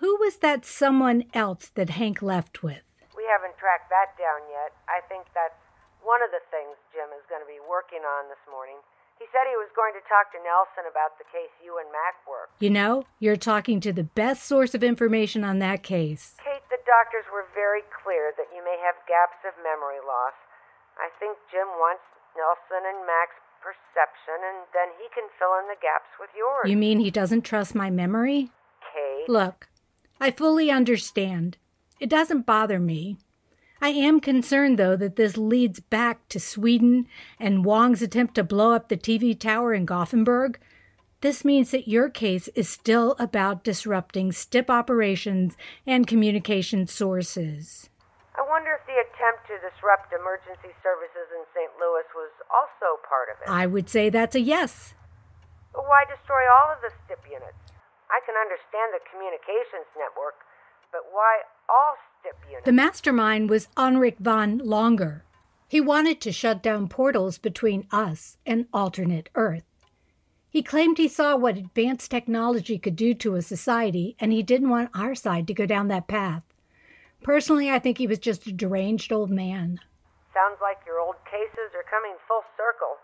who 0.00 0.16
was 0.16 0.38
that 0.38 0.64
someone 0.64 1.24
else 1.34 1.68
that 1.74 1.90
Hank 1.90 2.22
left 2.22 2.62
with? 2.62 2.80
We 3.12 3.24
haven't 3.28 3.58
tracked 3.60 3.92
that 3.92 4.16
down 4.16 4.48
yet. 4.48 4.72
I 4.88 5.04
think 5.08 5.28
that's 5.36 5.60
one 6.00 6.24
of 6.24 6.32
the 6.32 6.40
things 6.48 6.78
Jim 6.94 7.12
is 7.12 7.24
going 7.28 7.44
to 7.44 7.50
be 7.50 7.60
working 7.68 8.00
on 8.00 8.32
this 8.32 8.40
morning. 8.48 8.80
He 9.20 9.28
said 9.32 9.48
he 9.48 9.56
was 9.56 9.72
going 9.72 9.96
to 9.96 10.04
talk 10.08 10.32
to 10.36 10.40
Nelson 10.40 10.88
about 10.88 11.16
the 11.16 11.28
case 11.32 11.52
you 11.60 11.80
and 11.80 11.88
Mac 11.88 12.20
worked. 12.28 12.56
You 12.60 12.68
know, 12.68 13.08
you're 13.20 13.40
talking 13.40 13.80
to 13.84 13.92
the 13.92 14.04
best 14.04 14.44
source 14.44 14.76
of 14.76 14.84
information 14.84 15.44
on 15.44 15.58
that 15.64 15.80
case. 15.80 16.36
Kate, 16.40 16.64
the 16.68 16.80
doctors 16.84 17.24
were 17.32 17.48
very 17.56 17.84
clear 17.92 18.36
that 18.36 18.52
you 18.52 18.60
may 18.60 18.76
have 18.84 18.96
gaps 19.08 19.40
of 19.44 19.56
memory 19.60 20.00
loss. 20.04 20.36
I 21.00 21.08
think 21.20 21.36
Jim 21.48 21.68
wants 21.80 22.04
Nelson 22.36 22.84
and 22.84 23.08
Mac's 23.08 23.40
perception, 23.66 24.38
and 24.46 24.62
then 24.72 24.94
he 24.96 25.08
can 25.12 25.28
fill 25.38 25.58
in 25.58 25.66
the 25.66 25.80
gaps 25.82 26.14
with 26.20 26.30
yours. 26.38 26.70
You 26.70 26.76
mean 26.76 27.00
he 27.00 27.10
doesn't 27.10 27.42
trust 27.42 27.74
my 27.74 27.90
memory? 27.90 28.52
Kate? 28.94 29.28
Look, 29.28 29.68
I 30.20 30.30
fully 30.30 30.70
understand. 30.70 31.56
It 31.98 32.08
doesn't 32.08 32.46
bother 32.46 32.78
me. 32.78 33.16
I 33.82 33.88
am 33.88 34.20
concerned, 34.20 34.78
though, 34.78 34.94
that 34.96 35.16
this 35.16 35.36
leads 35.36 35.80
back 35.80 36.28
to 36.28 36.38
Sweden 36.38 37.08
and 37.40 37.64
Wong's 37.64 38.02
attempt 38.02 38.36
to 38.36 38.44
blow 38.44 38.72
up 38.72 38.88
the 38.88 38.96
TV 38.96 39.38
tower 39.38 39.74
in 39.74 39.84
Gothenburg. 39.84 40.60
This 41.20 41.44
means 41.44 41.72
that 41.72 41.88
your 41.88 42.08
case 42.08 42.46
is 42.54 42.68
still 42.68 43.16
about 43.18 43.64
disrupting 43.64 44.30
STIP 44.30 44.70
operations 44.70 45.56
and 45.86 46.06
communication 46.06 46.86
sources. 46.86 47.90
I 48.36 48.46
wonder 48.48 48.78
if 48.78 48.86
the 48.86 49.00
disrupt 49.86 50.12
emergency 50.12 50.74
services 50.82 51.30
in 51.30 51.46
St. 51.54 51.70
Louis 51.78 52.02
was 52.14 52.30
also 52.50 52.98
part 53.06 53.28
of 53.30 53.40
it. 53.42 53.48
I 53.48 53.66
would 53.66 53.88
say 53.88 54.10
that's 54.10 54.34
a 54.34 54.40
yes. 54.40 54.94
But 55.72 55.86
why 55.86 56.02
destroy 56.10 56.42
all 56.50 56.74
of 56.74 56.82
the 56.82 56.90
STIP 57.06 57.22
units? 57.30 57.70
I 58.10 58.18
can 58.26 58.34
understand 58.34 58.90
the 58.90 59.06
communications 59.06 59.86
network, 59.96 60.42
but 60.90 61.02
why 61.12 61.42
all 61.68 61.94
STIP 62.18 62.34
units? 62.48 62.64
The 62.64 62.72
mastermind 62.72 63.48
was 63.48 63.68
Henrik 63.76 64.18
von 64.18 64.58
Longer. 64.58 65.22
He 65.68 65.80
wanted 65.80 66.20
to 66.22 66.32
shut 66.32 66.62
down 66.62 66.88
portals 66.88 67.38
between 67.38 67.86
us 67.92 68.38
and 68.44 68.66
alternate 68.72 69.30
Earth. 69.36 69.64
He 70.50 70.62
claimed 70.62 70.98
he 70.98 71.08
saw 71.08 71.36
what 71.36 71.58
advanced 71.58 72.10
technology 72.10 72.78
could 72.78 72.96
do 72.96 73.14
to 73.14 73.34
a 73.34 73.42
society, 73.42 74.16
and 74.18 74.32
he 74.32 74.42
didn't 74.42 74.70
want 74.70 74.90
our 74.94 75.14
side 75.14 75.46
to 75.46 75.54
go 75.54 75.66
down 75.66 75.88
that 75.88 76.08
path. 76.08 76.42
Personally, 77.26 77.72
I 77.72 77.80
think 77.80 77.98
he 77.98 78.06
was 78.06 78.20
just 78.20 78.46
a 78.46 78.52
deranged 78.52 79.12
old 79.12 79.32
man. 79.32 79.80
Sounds 80.32 80.58
like 80.62 80.78
your 80.86 81.00
old 81.00 81.16
cases 81.24 81.74
are 81.74 81.82
coming 81.90 82.14
full 82.28 82.42
circle. 82.56 83.02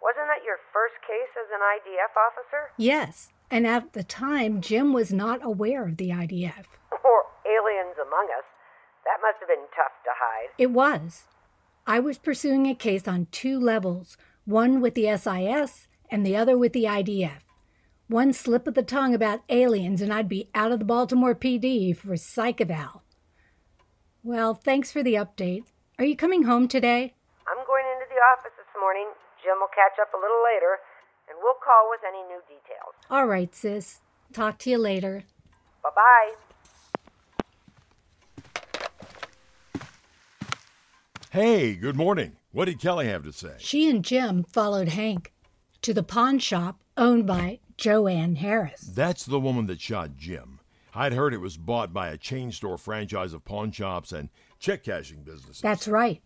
Wasn't 0.00 0.28
that 0.30 0.46
your 0.46 0.58
first 0.72 0.94
case 1.02 1.34
as 1.34 1.50
an 1.50 1.58
IDF 1.58 2.14
officer? 2.14 2.70
Yes, 2.78 3.32
and 3.50 3.66
at 3.66 3.92
the 3.92 4.04
time, 4.04 4.60
Jim 4.60 4.92
was 4.92 5.12
not 5.12 5.44
aware 5.44 5.84
of 5.84 5.96
the 5.96 6.10
IDF. 6.10 6.78
or 6.92 7.26
aliens 7.44 7.96
among 8.00 8.28
us. 8.38 8.46
That 9.04 9.18
must 9.20 9.40
have 9.40 9.48
been 9.48 9.66
tough 9.74 9.98
to 10.04 10.10
hide. 10.14 10.50
It 10.56 10.70
was. 10.70 11.24
I 11.88 11.98
was 11.98 12.18
pursuing 12.18 12.68
a 12.68 12.74
case 12.76 13.08
on 13.08 13.26
two 13.32 13.58
levels 13.58 14.16
one 14.44 14.80
with 14.80 14.94
the 14.94 15.08
SIS 15.16 15.88
and 16.08 16.24
the 16.24 16.36
other 16.36 16.56
with 16.56 16.72
the 16.72 16.84
IDF. 16.84 17.42
One 18.06 18.32
slip 18.32 18.68
of 18.68 18.74
the 18.74 18.84
tongue 18.84 19.12
about 19.12 19.42
aliens, 19.48 20.00
and 20.00 20.12
I'd 20.12 20.28
be 20.28 20.50
out 20.54 20.70
of 20.70 20.78
the 20.78 20.84
Baltimore 20.84 21.34
PD 21.34 21.96
for 21.96 22.16
psych 22.16 22.60
eval. 22.60 23.02
Well, 24.24 24.54
thanks 24.54 24.90
for 24.90 25.02
the 25.02 25.14
update. 25.14 25.64
Are 25.98 26.04
you 26.06 26.16
coming 26.16 26.44
home 26.44 26.66
today? 26.66 27.12
I'm 27.46 27.66
going 27.66 27.84
into 27.92 28.06
the 28.08 28.18
office 28.32 28.52
this 28.56 28.80
morning. 28.80 29.06
Jim 29.42 29.56
will 29.60 29.68
catch 29.68 29.98
up 30.00 30.14
a 30.14 30.16
little 30.16 30.42
later, 30.42 30.78
and 31.28 31.36
we'll 31.42 31.60
call 31.62 31.90
with 31.90 32.00
any 32.08 32.22
new 32.22 32.40
details. 32.48 32.94
All 33.10 33.26
right, 33.26 33.54
sis. 33.54 34.00
Talk 34.32 34.58
to 34.60 34.70
you 34.70 34.78
later. 34.78 35.24
Bye 35.82 35.90
bye. 35.94 36.32
Hey, 41.30 41.74
good 41.74 41.96
morning. 41.96 42.36
What 42.52 42.64
did 42.64 42.80
Kelly 42.80 43.08
have 43.08 43.24
to 43.24 43.32
say? 43.32 43.56
She 43.58 43.90
and 43.90 44.02
Jim 44.02 44.42
followed 44.42 44.88
Hank 44.88 45.34
to 45.82 45.92
the 45.92 46.02
pawn 46.02 46.38
shop 46.38 46.80
owned 46.96 47.26
by 47.26 47.58
Joanne 47.76 48.36
Harris. 48.36 48.80
That's 48.80 49.26
the 49.26 49.40
woman 49.40 49.66
that 49.66 49.82
shot 49.82 50.16
Jim. 50.16 50.53
I'd 50.94 51.12
heard 51.12 51.34
it 51.34 51.40
was 51.40 51.56
bought 51.56 51.92
by 51.92 52.08
a 52.08 52.16
chain 52.16 52.52
store 52.52 52.78
franchise 52.78 53.32
of 53.32 53.44
pawn 53.44 53.72
shops 53.72 54.12
and 54.12 54.28
check 54.58 54.84
cashing 54.84 55.22
businesses. 55.22 55.60
That's 55.60 55.88
right. 55.88 56.22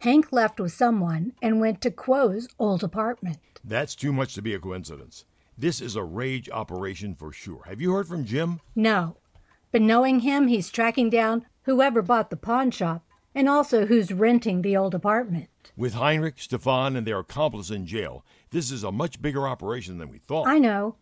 Hank 0.00 0.32
left 0.32 0.60
with 0.60 0.72
someone 0.72 1.32
and 1.42 1.60
went 1.60 1.80
to 1.82 1.90
Quo's 1.90 2.48
old 2.58 2.84
apartment. 2.84 3.38
That's 3.64 3.94
too 3.94 4.12
much 4.12 4.34
to 4.34 4.42
be 4.42 4.54
a 4.54 4.58
coincidence. 4.58 5.24
This 5.56 5.80
is 5.80 5.96
a 5.96 6.04
rage 6.04 6.48
operation 6.50 7.14
for 7.14 7.32
sure. 7.32 7.62
Have 7.66 7.80
you 7.80 7.92
heard 7.92 8.08
from 8.08 8.24
Jim? 8.24 8.60
No. 8.74 9.16
But 9.72 9.82
knowing 9.82 10.20
him, 10.20 10.48
he's 10.48 10.70
tracking 10.70 11.10
down 11.10 11.46
whoever 11.62 12.02
bought 12.02 12.30
the 12.30 12.36
pawn 12.36 12.70
shop 12.70 13.04
and 13.34 13.48
also 13.48 13.86
who's 13.86 14.12
renting 14.12 14.62
the 14.62 14.76
old 14.76 14.94
apartment. 14.94 15.48
With 15.76 15.94
Heinrich, 15.94 16.40
Stefan, 16.40 16.96
and 16.96 17.06
their 17.06 17.18
accomplice 17.20 17.70
in 17.70 17.86
jail, 17.86 18.24
this 18.50 18.70
is 18.70 18.82
a 18.82 18.90
much 18.90 19.22
bigger 19.22 19.46
operation 19.46 19.98
than 19.98 20.08
we 20.10 20.18
thought. 20.18 20.48
I 20.48 20.58
know. 20.58 20.96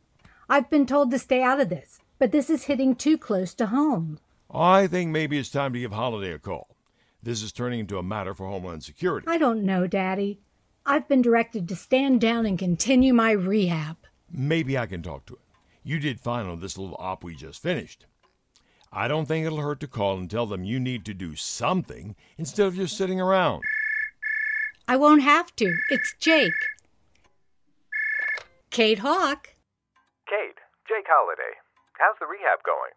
I've 0.49 0.71
been 0.71 0.87
told 0.87 1.11
to 1.11 1.19
stay 1.19 1.43
out 1.43 1.61
of 1.61 1.69
this, 1.69 2.01
but 2.19 2.33
this 2.33 2.51
is 2.51 2.65
hitting 2.65 2.95
too 2.95 3.17
close 3.19 3.55
to 3.55 3.67
home. 3.67 4.19
I 4.51 4.87
think 4.87 5.11
maybe 5.11 5.39
it's 5.39 5.51
time 5.51 5.73
to 5.73 5.81
give 5.81 5.93
Holiday 5.93 6.33
a 6.33 6.39
call. 6.39 6.77
This 7.23 7.43
is 7.43 7.53
turning 7.53 7.81
into 7.81 7.99
a 7.99 8.03
matter 8.03 8.35
for 8.35 8.47
Homeland 8.47 8.85
Security. 8.85 9.27
I 9.29 9.39
don't 9.39 9.65
know, 9.65 9.87
Daddy. 9.87 10.41
I've 10.87 11.09
been 11.09 11.23
directed 11.23 11.69
to 11.69 11.77
stand 11.77 12.21
down 12.21 12.47
and 12.47 12.59
continue 12.59 13.13
my 13.13 13.33
rehab. 13.33 13.97
Maybe 14.31 14.79
I 14.79 14.87
can 14.87 15.03
talk 15.03 15.27
to 15.27 15.35
him. 15.35 15.43
You 15.83 15.99
did 15.99 16.21
fine 16.21 16.47
on 16.47 16.61
this 16.61 16.79
little 16.79 16.97
op 16.99 17.25
we 17.25 17.35
just 17.35 17.63
finished. 17.63 18.07
I 18.93 19.07
don't 19.07 19.27
think 19.27 19.45
it'll 19.45 19.61
hurt 19.61 19.81
to 19.81 19.87
call 19.87 20.17
and 20.17 20.31
tell 20.31 20.47
them 20.47 20.65
you 20.65 20.81
need 20.81 21.05
to 21.05 21.15
do 21.15 21.35
something 21.35 22.17
instead 22.39 22.67
of 22.67 22.77
just 22.77 22.97
sitting 22.97 23.21
around. 23.21 23.63
I 24.87 24.97
won't 24.97 25.23
have 25.23 25.55
to. 25.57 25.77
It's 25.91 26.15
Jake. 26.19 26.53
Kate 28.71 29.01
Hawk. 29.01 29.51
Kate, 30.27 30.57
Jake 30.89 31.07
Holiday, 31.07 31.59
how's 31.99 32.19
the 32.19 32.27
rehab 32.31 32.63
going? 32.65 32.95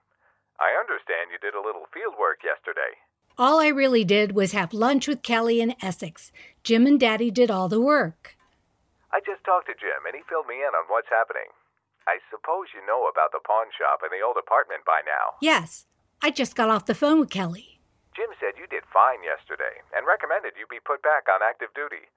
I 0.61 0.77
understand 0.77 1.33
you 1.33 1.41
did 1.41 1.57
a 1.57 1.65
little 1.65 1.89
field 1.93 2.15
work 2.17 2.45
yesterday. 2.45 2.97
All 3.37 3.59
I 3.59 3.73
really 3.73 4.05
did 4.05 4.33
was 4.37 4.51
have 4.53 4.73
lunch 4.73 5.07
with 5.07 5.25
Kelly 5.25 5.61
in 5.61 5.73
Essex. 5.81 6.31
Jim 6.63 6.85
and 6.85 6.99
Daddy 6.99 7.31
did 7.31 7.49
all 7.49 7.67
the 7.67 7.81
work. 7.81 8.37
I 9.11 9.19
just 9.25 9.43
talked 9.43 9.67
to 9.67 9.75
Jim 9.75 10.05
and 10.05 10.15
he 10.15 10.21
filled 10.29 10.47
me 10.47 10.61
in 10.61 10.71
on 10.77 10.85
what's 10.87 11.09
happening. 11.09 11.49
I 12.07 12.21
suppose 12.29 12.73
you 12.73 12.81
know 12.85 13.09
about 13.09 13.33
the 13.33 13.43
pawn 13.43 13.69
shop 13.73 14.01
and 14.01 14.13
the 14.13 14.25
old 14.25 14.37
apartment 14.37 14.85
by 14.85 15.01
now. 15.05 15.37
Yes, 15.41 15.85
I 16.21 16.29
just 16.29 16.55
got 16.55 16.69
off 16.69 16.85
the 16.85 16.97
phone 16.97 17.19
with 17.19 17.29
Kelly. 17.33 17.81
Jim 18.15 18.29
said 18.37 18.59
you 18.59 18.67
did 18.67 18.83
fine 18.91 19.23
yesterday 19.23 19.81
and 19.95 20.05
recommended 20.05 20.53
you 20.59 20.67
be 20.67 20.83
put 20.83 21.01
back 21.01 21.25
on 21.31 21.41
active 21.41 21.71
duty. 21.73 22.11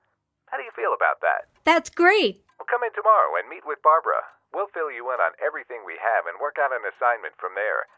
How 0.50 0.58
do 0.58 0.64
you 0.66 0.74
feel 0.74 0.92
about 0.92 1.22
that? 1.22 1.48
That's 1.64 1.88
great. 1.88 2.44
Well, 2.58 2.68
come 2.68 2.84
in 2.84 2.92
tomorrow 2.94 3.38
and 3.38 3.48
meet 3.48 3.64
with 3.64 3.82
Barbara. 3.82 4.22
We'll 4.54 4.70
fill 4.72 4.90
you 4.90 5.10
in 5.10 5.18
on 5.18 5.34
everything 5.44 5.82
we 5.84 5.98
have 5.98 6.30
and 6.30 6.38
work 6.40 6.56
out 6.62 6.70
an 6.70 6.86
assignment 6.86 7.34
from 7.40 7.58
there. 7.58 7.90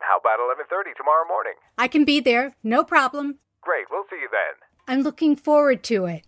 How 0.00 0.18
about 0.18 0.38
11:30 0.38 0.94
tomorrow 0.94 1.26
morning? 1.26 1.54
I 1.78 1.88
can 1.88 2.04
be 2.04 2.20
there, 2.20 2.54
no 2.62 2.84
problem. 2.84 3.38
Great, 3.62 3.86
we'll 3.90 4.04
see 4.10 4.20
you 4.20 4.28
then. 4.30 4.54
I'm 4.86 5.02
looking 5.02 5.34
forward 5.34 5.82
to 5.84 6.04
it. 6.04 6.24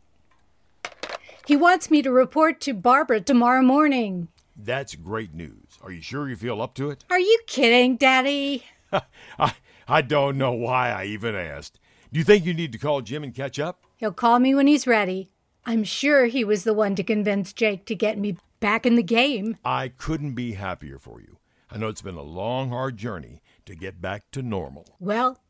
He 1.46 1.56
wants 1.56 1.90
me 1.90 2.00
to 2.02 2.10
report 2.10 2.60
to 2.62 2.72
Barbara 2.72 3.20
tomorrow 3.20 3.62
morning. 3.62 4.28
That's 4.56 4.94
great 4.94 5.34
news. 5.34 5.78
Are 5.82 5.92
you 5.92 6.00
sure 6.00 6.28
you 6.28 6.36
feel 6.36 6.62
up 6.62 6.74
to 6.74 6.90
it? 6.90 7.04
Are 7.10 7.20
you 7.20 7.38
kidding, 7.46 7.96
Daddy? 7.96 8.64
I, 9.38 9.54
I 9.86 10.00
don't 10.00 10.38
know 10.38 10.52
why 10.52 10.90
I 10.90 11.04
even 11.04 11.34
asked. 11.34 11.78
Do 12.10 12.18
you 12.18 12.24
think 12.24 12.46
you 12.46 12.54
need 12.54 12.72
to 12.72 12.78
call 12.78 13.02
Jim 13.02 13.22
and 13.22 13.34
catch 13.34 13.58
up? 13.58 13.82
He'll 13.96 14.12
call 14.12 14.38
me 14.38 14.54
when 14.54 14.66
he's 14.66 14.86
ready. 14.86 15.28
I'm 15.68 15.82
sure 15.82 16.26
he 16.26 16.44
was 16.44 16.62
the 16.62 16.72
one 16.72 16.94
to 16.94 17.02
convince 17.02 17.52
Jake 17.52 17.86
to 17.86 17.96
get 17.96 18.18
me 18.18 18.36
back 18.60 18.86
in 18.86 18.94
the 18.94 19.02
game. 19.02 19.56
I 19.64 19.88
couldn't 19.88 20.34
be 20.34 20.52
happier 20.52 20.96
for 20.96 21.20
you. 21.20 21.38
I 21.72 21.76
know 21.76 21.88
it's 21.88 22.02
been 22.02 22.14
a 22.14 22.22
long, 22.22 22.68
hard 22.68 22.96
journey 22.96 23.42
to 23.64 23.74
get 23.74 24.00
back 24.00 24.30
to 24.30 24.42
normal. 24.42 24.86
Well, 25.00 25.40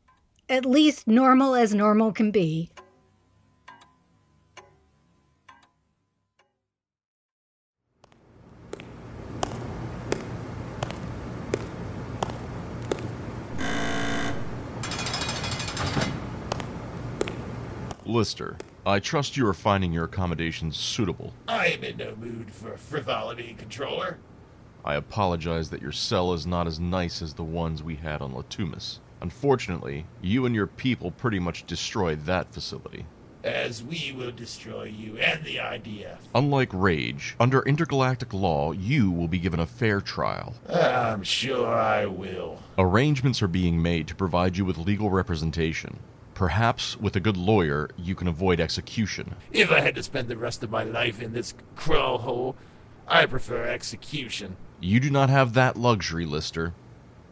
at 0.49 0.65
least 0.65 1.07
normal 1.07 1.53
as 1.53 1.75
normal 1.75 2.11
can 2.11 2.31
be. 2.31 2.71
Lister, 18.03 18.57
I 18.87 18.99
trust 18.99 19.35
you 19.35 19.45
are 19.47 19.53
finding 19.53 19.91
your 19.91 20.05
accommodations 20.05 20.77
suitable. 20.77 21.33
I 21.45 21.67
am 21.67 21.83
in 21.83 21.97
no 21.97 22.15
mood 22.15 22.49
for 22.51 22.77
frivolity, 22.77 23.53
controller. 23.59 24.17
I 24.85 24.95
apologize 24.95 25.69
that 25.71 25.81
your 25.81 25.91
cell 25.91 26.31
is 26.31 26.47
not 26.47 26.67
as 26.67 26.79
nice 26.79 27.21
as 27.21 27.33
the 27.33 27.43
ones 27.43 27.83
we 27.83 27.95
had 27.95 28.21
on 28.21 28.31
Latumis. 28.31 28.99
Unfortunately, 29.19 30.05
you 30.21 30.45
and 30.45 30.55
your 30.55 30.67
people 30.67 31.11
pretty 31.11 31.37
much 31.37 31.65
destroyed 31.65 32.25
that 32.27 32.53
facility. 32.53 33.05
As 33.43 33.83
we 33.83 34.15
will 34.17 34.31
destroy 34.31 34.83
you 34.83 35.17
and 35.17 35.43
the 35.43 35.57
IDF. 35.57 36.19
Unlike 36.33 36.69
Rage, 36.71 37.35
under 37.41 37.63
intergalactic 37.63 38.33
law, 38.33 38.71
you 38.71 39.11
will 39.11 39.27
be 39.27 39.37
given 39.37 39.59
a 39.59 39.65
fair 39.65 39.99
trial. 39.99 40.55
I'm 40.69 41.23
sure 41.23 41.67
I 41.67 42.05
will. 42.05 42.63
Arrangements 42.77 43.41
are 43.41 43.49
being 43.49 43.81
made 43.81 44.07
to 44.07 44.15
provide 44.15 44.55
you 44.55 44.63
with 44.63 44.77
legal 44.77 45.09
representation. 45.09 45.99
Perhaps 46.37 46.99
with 46.99 47.15
a 47.15 47.19
good 47.19 47.35
lawyer, 47.35 47.89
you 47.97 48.13
can 48.13 48.27
avoid 48.27 48.59
execution. 48.59 49.33
If 49.51 49.71
I 49.71 49.79
had 49.79 49.95
to 49.95 50.03
spend 50.03 50.27
the 50.27 50.37
rest 50.37 50.61
of 50.61 50.69
my 50.69 50.83
life 50.83 51.19
in 51.19 51.33
this 51.33 51.55
crawl 51.75 52.19
hole, 52.19 52.55
I 53.07 53.25
prefer 53.25 53.63
execution. 53.63 54.55
You 54.79 54.99
do 54.99 55.09
not 55.09 55.31
have 55.31 55.53
that 55.53 55.77
luxury, 55.77 56.27
Lister. 56.27 56.75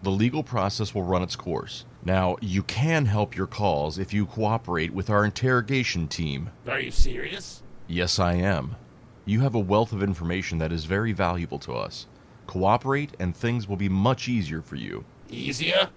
The 0.01 0.09
legal 0.09 0.41
process 0.41 0.95
will 0.95 1.03
run 1.03 1.21
its 1.21 1.35
course. 1.35 1.85
Now, 2.03 2.37
you 2.41 2.63
can 2.63 3.05
help 3.05 3.37
your 3.37 3.45
cause 3.45 3.99
if 3.99 4.11
you 4.11 4.25
cooperate 4.25 4.91
with 4.91 5.11
our 5.11 5.23
interrogation 5.23 6.07
team. 6.07 6.49
Are 6.67 6.79
you 6.79 6.89
serious? 6.89 7.61
Yes, 7.87 8.17
I 8.17 8.33
am. 8.33 8.75
You 9.23 9.41
have 9.41 9.53
a 9.53 9.59
wealth 9.59 9.93
of 9.93 10.01
information 10.01 10.57
that 10.57 10.71
is 10.71 10.85
very 10.85 11.11
valuable 11.11 11.59
to 11.59 11.73
us. 11.73 12.07
Cooperate, 12.47 13.15
and 13.19 13.37
things 13.37 13.67
will 13.67 13.77
be 13.77 13.87
much 13.87 14.27
easier 14.27 14.63
for 14.63 14.77
you. 14.77 15.05
Easier? 15.29 15.89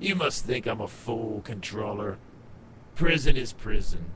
You 0.00 0.14
must 0.14 0.44
think 0.44 0.66
I'm 0.66 0.80
a 0.80 0.86
fool, 0.86 1.40
controller. 1.40 2.18
Prison 2.94 3.36
is 3.36 3.52
prison. 3.52 4.12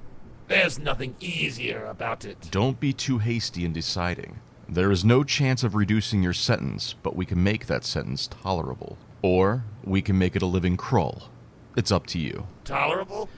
There's 0.47 0.79
nothing 0.79 1.17
easier 1.19 1.87
about 1.87 2.25
it. 2.25 2.49
Don't 2.53 2.79
be 2.79 2.93
too 2.93 3.19
hasty 3.19 3.65
in 3.65 3.73
deciding. 3.73 4.39
There 4.69 4.93
is 4.93 5.05
no 5.05 5.25
chance 5.25 5.65
of 5.65 5.75
reducing 5.75 6.23
your 6.23 6.33
sentence, 6.33 6.95
but 7.03 7.17
we 7.17 7.27
can 7.27 7.43
make 7.43 7.67
that 7.67 7.85
sentence 7.85 8.29
tolerable. 8.29 8.97
Or 9.23 9.65
we 9.83 10.03
can 10.03 10.19
make 10.19 10.37
it 10.37 10.43
a 10.43 10.47
living 10.47 10.77
crawl. 10.77 11.31
It's 11.77 11.91
up 11.91 12.07
to 12.09 12.19
you. 12.19 12.47
Tolerable? 12.65 13.29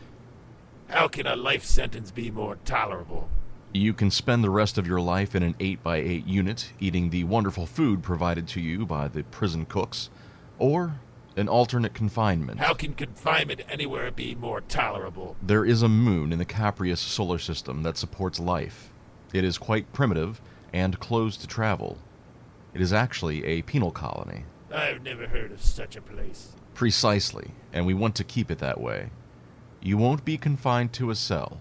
How 0.89 1.09
can 1.09 1.27
a 1.27 1.37
life 1.37 1.65
sentence 1.65 2.11
be 2.11 2.31
more 2.31 2.59
tolerable? 2.65 3.29
You 3.73 3.95
can 3.95 4.11
spend 4.11 4.45
the 4.45 4.51
rest 4.51 4.77
of 4.77 4.87
your 4.87 5.01
life 5.01 5.35
in 5.35 5.43
an 5.43 5.55
8x8 5.55 6.27
unit, 6.27 6.73
eating 6.79 7.09
the 7.09 7.25
wonderful 7.25 7.67
food 7.67 8.03
provided 8.03 8.47
to 8.49 8.61
you 8.61 8.85
by 8.85 9.09
the 9.09 9.25
prison 9.25 9.65
cooks, 9.65 10.11
or 10.59 11.01
an 11.37 11.49
alternate 11.49 11.95
confinement. 11.95 12.61
How 12.61 12.75
can 12.75 12.95
confinement 12.95 13.63
anywhere 13.69 14.11
be 14.11 14.35
more 14.35 14.61
tolerable? 14.61 15.37
There 15.43 15.65
is 15.65 15.83
a 15.83 15.89
moon 15.89 16.33
in 16.33 16.39
the 16.39 16.45
Caprius 16.45 17.01
solar 17.01 17.39
system 17.39 17.83
that 17.83 17.97
supports 17.97 18.39
life. 18.39 18.93
It 19.33 19.45
is 19.45 19.59
quite 19.59 19.93
primitive 19.93 20.41
and 20.73 20.99
closed 21.01 21.41
to 21.41 21.47
travel. 21.47 21.99
It 22.73 22.81
is 22.81 22.93
actually 22.93 23.45
a 23.45 23.63
penal 23.63 23.91
colony. 23.91 24.45
I've 24.73 25.03
never 25.03 25.27
heard 25.27 25.53
of 25.53 25.63
such 25.63 25.97
a 25.97 26.03
place. 26.03 26.53
Precisely, 26.75 27.53
and 27.73 27.87
we 27.87 27.95
want 27.95 28.17
to 28.17 28.25
keep 28.25 28.51
it 28.51 28.59
that 28.59 28.81
way. 28.81 29.11
You 29.81 29.97
won't 29.97 30.25
be 30.25 30.37
confined 30.37 30.93
to 30.95 31.11
a 31.11 31.15
cell. 31.15 31.61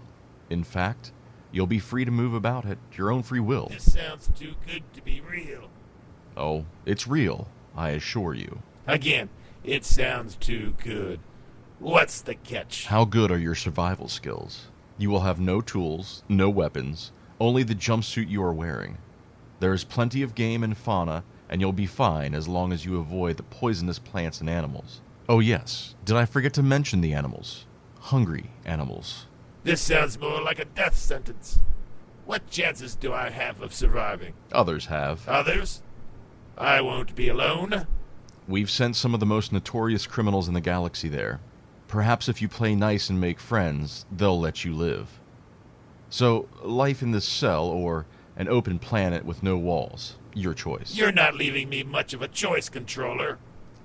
In 0.50 0.64
fact, 0.64 1.12
you'll 1.52 1.66
be 1.66 1.78
free 1.78 2.04
to 2.04 2.10
move 2.10 2.34
about 2.34 2.66
at 2.66 2.78
your 2.92 3.12
own 3.12 3.22
free 3.22 3.40
will. 3.40 3.68
This 3.68 3.92
sounds 3.92 4.30
too 4.36 4.54
good 4.66 4.82
to 4.94 5.02
be 5.02 5.20
real. 5.20 5.68
Oh, 6.36 6.64
it's 6.84 7.06
real, 7.06 7.48
I 7.76 7.90
assure 7.90 8.34
you. 8.34 8.60
Again, 8.86 9.28
it 9.64 9.84
sounds 9.84 10.36
too 10.36 10.74
good. 10.82 11.20
What's 11.78 12.20
the 12.20 12.34
catch? 12.34 12.86
How 12.86 13.04
good 13.04 13.30
are 13.30 13.38
your 13.38 13.54
survival 13.54 14.08
skills? 14.08 14.68
You 14.96 15.10
will 15.10 15.20
have 15.20 15.40
no 15.40 15.60
tools, 15.60 16.22
no 16.28 16.48
weapons, 16.48 17.10
only 17.40 17.62
the 17.62 17.74
jumpsuit 17.74 18.28
you 18.28 18.42
are 18.42 18.52
wearing. 18.52 18.98
There 19.60 19.72
is 19.72 19.84
plenty 19.84 20.22
of 20.22 20.34
game 20.34 20.62
and 20.62 20.76
fauna, 20.76 21.24
and 21.48 21.60
you'll 21.60 21.72
be 21.72 21.86
fine 21.86 22.34
as 22.34 22.48
long 22.48 22.72
as 22.72 22.84
you 22.84 22.98
avoid 22.98 23.36
the 23.36 23.42
poisonous 23.42 23.98
plants 23.98 24.40
and 24.40 24.48
animals. 24.48 25.00
Oh, 25.28 25.40
yes, 25.40 25.94
did 26.04 26.16
I 26.16 26.26
forget 26.26 26.52
to 26.54 26.62
mention 26.62 27.00
the 27.00 27.14
animals? 27.14 27.66
Hungry 28.00 28.50
animals. 28.64 29.26
This 29.62 29.80
sounds 29.80 30.20
more 30.20 30.42
like 30.42 30.58
a 30.58 30.66
death 30.66 30.96
sentence. 30.96 31.58
What 32.26 32.48
chances 32.50 32.94
do 32.94 33.12
I 33.12 33.30
have 33.30 33.60
of 33.60 33.74
surviving? 33.74 34.34
Others 34.52 34.86
have. 34.86 35.26
Others? 35.28 35.82
I 36.56 36.80
won't 36.80 37.14
be 37.14 37.28
alone. 37.28 37.86
We've 38.46 38.70
sent 38.70 38.96
some 38.96 39.14
of 39.14 39.20
the 39.20 39.26
most 39.26 39.52
notorious 39.52 40.06
criminals 40.06 40.48
in 40.48 40.54
the 40.54 40.60
galaxy 40.60 41.08
there. 41.08 41.40
Perhaps 41.88 42.28
if 42.28 42.42
you 42.42 42.48
play 42.48 42.74
nice 42.74 43.08
and 43.08 43.18
make 43.18 43.40
friends, 43.40 44.04
they'll 44.12 44.38
let 44.38 44.64
you 44.64 44.74
live. 44.74 45.18
So, 46.10 46.48
life 46.62 47.00
in 47.00 47.12
this 47.12 47.26
cell 47.26 47.64
or 47.64 48.06
an 48.36 48.48
open 48.48 48.78
planet 48.78 49.24
with 49.24 49.42
no 49.42 49.56
walls, 49.56 50.16
your 50.34 50.52
choice. 50.52 50.94
You're 50.94 51.12
not 51.12 51.34
leaving 51.34 51.70
me 51.70 51.82
much 51.84 52.12
of 52.12 52.20
a 52.20 52.28
choice, 52.28 52.68
controller. 52.68 53.38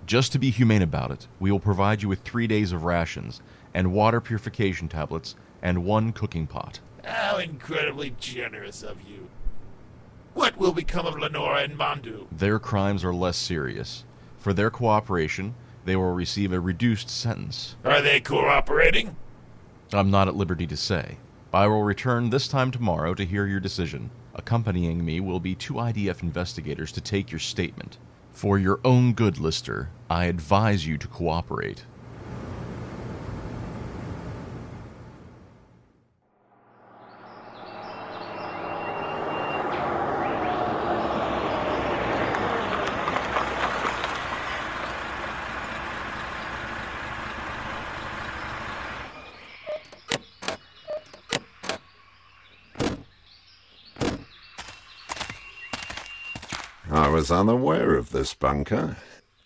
Just 0.05 0.33
to 0.33 0.39
be 0.39 0.49
humane 0.49 0.81
about 0.81 1.11
it, 1.11 1.27
we 1.39 1.51
will 1.51 1.59
provide 1.59 2.01
you 2.01 2.09
with 2.09 2.21
three 2.21 2.47
days 2.47 2.71
of 2.71 2.83
rations 2.83 3.41
and 3.73 3.93
water 3.93 4.19
purification 4.19 4.89
tablets 4.89 5.35
and 5.61 5.85
one 5.85 6.11
cooking 6.11 6.47
pot. 6.47 6.79
How 7.05 7.37
incredibly 7.37 8.13
generous 8.19 8.83
of 8.83 9.01
you. 9.03 9.29
What 10.33 10.57
will 10.57 10.73
become 10.73 11.05
of 11.05 11.17
Lenora 11.17 11.63
and 11.63 11.77
Mandu? 11.77 12.27
Their 12.31 12.59
crimes 12.59 13.03
are 13.03 13.13
less 13.13 13.37
serious. 13.37 14.03
For 14.39 14.53
their 14.53 14.69
cooperation, 14.69 15.55
they 15.85 15.95
will 15.95 16.13
receive 16.13 16.53
a 16.53 16.59
reduced 16.59 17.09
sentence. 17.09 17.75
Are 17.83 18.01
they 18.01 18.19
cooperating? 18.19 19.15
I'm 19.91 20.09
not 20.09 20.27
at 20.27 20.35
liberty 20.35 20.67
to 20.67 20.77
say. 20.77 21.17
I 21.53 21.67
will 21.67 21.83
return 21.83 22.29
this 22.29 22.47
time 22.47 22.71
tomorrow 22.71 23.13
to 23.15 23.25
hear 23.25 23.45
your 23.45 23.59
decision. 23.59 24.11
Accompanying 24.35 25.03
me 25.03 25.19
will 25.19 25.39
be 25.39 25.55
two 25.55 25.73
IDF 25.73 26.21
investigators 26.21 26.91
to 26.93 27.01
take 27.01 27.31
your 27.31 27.39
statement. 27.39 27.97
For 28.31 28.57
your 28.57 28.79
own 28.85 29.13
good, 29.13 29.39
Lister, 29.39 29.89
I 30.09 30.25
advise 30.25 30.87
you 30.87 30.97
to 30.99 31.07
cooperate. 31.07 31.83
I 56.91 57.07
was 57.07 57.29
unaware 57.29 57.93
of 57.95 58.09
this 58.09 58.33
bunker. 58.33 58.97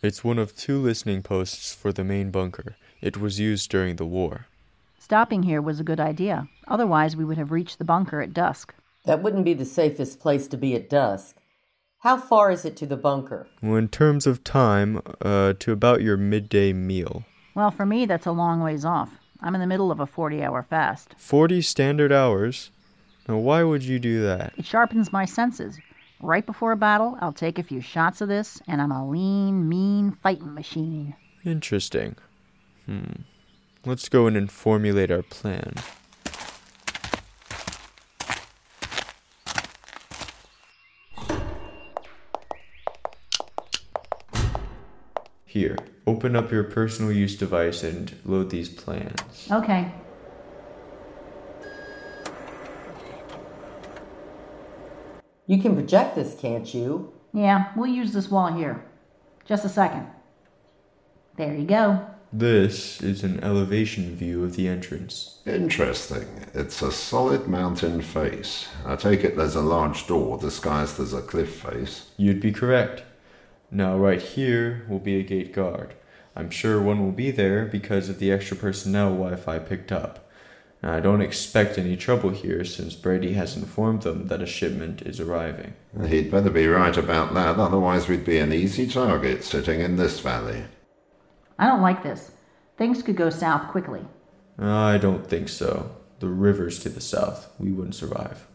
It's 0.01 0.23
one 0.23 0.39
of 0.39 0.56
two 0.56 0.79
listening 0.79 1.23
posts 1.23 1.73
for 1.75 1.91
the 1.91 2.06
main 2.06 2.32
bunker. 2.32 2.77
It 3.01 3.17
was 3.17 3.38
used 3.38 3.69
during 3.69 3.97
the 3.97 4.06
war. 4.06 4.47
Stopping 4.97 5.43
here 5.43 5.62
was 5.62 5.77
a 5.77 5.84
good 5.84 5.99
idea. 5.99 6.47
Otherwise, 6.69 7.17
we 7.17 7.25
would 7.25 7.38
have 7.38 7.51
reached 7.51 7.79
the 7.79 7.84
bunker 7.84 8.21
at 8.21 8.34
dusk. 8.34 8.73
That 9.03 9.21
wouldn't 9.21 9.43
be 9.43 9.53
the 9.53 9.65
safest 9.65 10.21
place 10.21 10.47
to 10.47 10.58
be 10.58 10.73
at 10.73 10.89
dusk. 10.89 11.36
How 11.99 12.15
far 12.15 12.49
is 12.49 12.63
it 12.63 12.77
to 12.77 12.86
the 12.86 12.95
bunker? 12.95 13.47
Well, 13.62 13.75
in 13.75 13.89
terms 13.89 14.25
of 14.25 14.45
time, 14.45 15.01
uh, 15.21 15.53
to 15.60 15.73
about 15.73 16.01
your 16.01 16.15
midday 16.15 16.71
meal. 16.71 17.25
Well, 17.56 17.71
for 17.71 17.86
me, 17.86 18.06
that's 18.06 18.25
a 18.25 18.32
long 18.32 18.62
ways 18.62 18.86
off. 18.86 19.17
I'm 19.41 19.53
in 19.56 19.60
the 19.62 19.67
middle 19.67 19.91
of 19.91 19.99
a 19.99 20.06
40 20.06 20.41
hour 20.41 20.63
fast. 20.63 21.13
40 21.17 21.62
standard 21.62 22.13
hours? 22.13 22.71
Now, 23.27 23.38
why 23.38 23.63
would 23.63 23.84
you 23.84 23.99
do 23.99 24.21
that? 24.23 24.53
It 24.58 24.65
sharpens 24.65 25.12
my 25.12 25.25
senses. 25.25 25.77
Right 26.23 26.45
before 26.45 26.71
a 26.71 26.77
battle, 26.77 27.17
I'll 27.19 27.33
take 27.33 27.59
a 27.59 27.63
few 27.63 27.81
shots 27.81 28.21
of 28.21 28.29
this, 28.29 28.62
and 28.65 28.81
I'm 28.81 28.93
a 28.93 29.05
lean, 29.05 29.67
mean 29.67 30.12
fighting 30.12 30.53
machine. 30.53 31.15
Interesting. 31.43 32.15
Hmm. 32.86 33.23
Let's 33.86 34.07
go 34.07 34.25
in 34.27 34.38
and 34.38 34.49
formulate 34.49 35.12
our 35.12 35.21
plan. 35.21 35.73
Here, 45.43 45.75
open 46.07 46.38
up 46.38 46.53
your 46.53 46.63
personal 46.63 47.12
use 47.12 47.36
device 47.36 47.83
and 47.83 48.15
load 48.23 48.49
these 48.49 48.69
plans. 48.69 49.49
Okay. 49.51 49.91
You 55.45 55.62
can 55.62 55.75
project 55.75 56.15
this, 56.15 56.36
can't 56.39 56.73
you? 56.73 57.12
Yeah, 57.34 57.71
we'll 57.75 57.88
use 57.88 58.13
this 58.13 58.32
wall 58.32 58.53
here. 58.53 58.84
Just 59.45 59.65
a 59.65 59.69
second. 59.69 60.08
There 61.36 61.53
you 61.53 61.65
go. 61.65 62.06
This 62.32 63.01
is 63.01 63.23
an 63.23 63.43
elevation 63.43 64.15
view 64.15 64.43
of 64.43 64.56
the 64.56 64.67
entrance. 64.67 65.41
Interesting. 65.45 66.27
It's 66.53 66.82
a 66.82 66.91
solid 66.91 67.47
mountain 67.47 68.01
face. 68.01 68.69
I 68.86 68.95
take 68.95 69.23
it 69.23 69.36
there's 69.36 69.56
a 69.56 69.62
large 69.62 70.08
door 70.08 70.38
disguised 70.38 70.99
as 70.99 71.13
a 71.13 71.21
cliff 71.21 71.62
face. 71.62 72.10
You'd 72.17 72.39
be 72.39 72.51
correct. 72.51 73.03
Now, 73.69 73.97
right 73.97 74.21
here 74.21 74.86
will 74.88 74.99
be 74.99 75.19
a 75.19 75.23
gate 75.23 75.53
guard. 75.53 75.95
I'm 76.36 76.49
sure 76.49 76.82
one 76.82 77.03
will 77.03 77.12
be 77.12 77.32
there 77.32 77.65
because 77.65 78.10
of 78.10 78.19
the 78.19 78.32
extra 78.32 78.56
personnel 78.58 79.10
Wi 79.10 79.36
Fi 79.36 79.60
picked 79.60 79.91
up. 79.91 80.22
I 80.86 81.00
don't 81.00 81.22
expect 81.22 81.78
any 81.78 81.96
trouble 81.96 82.32
here 82.32 82.65
since 82.65 82.93
Brady 82.93 83.34
has 83.34 83.56
informed 83.56 84.02
them 84.02 84.28
that 84.28 84.41
a 84.41 84.46
shipment 84.46 85.02
is 85.02 85.22
arriving. 85.22 85.74
He'd 86.08 86.30
better 86.30 86.50
be 86.50 86.67
right 86.67 86.98
about 86.98 87.34
that, 87.36 87.58
otherwise, 87.58 88.10
we'd 88.10 88.26
be 88.26 88.38
an 88.39 88.52
easy 88.52 88.88
target 88.88 89.46
sitting 89.46 89.80
in 89.80 89.96
this 89.96 90.19
valley. 90.19 90.65
I 91.58 91.67
don't 91.67 91.82
like 91.82 92.04
this. 92.04 92.32
Things 92.78 93.02
could 93.02 93.15
go 93.15 93.30
south 93.30 93.69
quickly. 93.69 94.02
I 94.60 94.98
don't 94.98 95.26
think 95.26 95.48
so. 95.48 95.96
The 96.19 96.28
river's 96.28 96.80
to 96.80 96.89
the 96.89 97.02
south. 97.02 97.50
We 97.60 97.72
wouldn't 97.72 97.96
survive. 97.96 98.46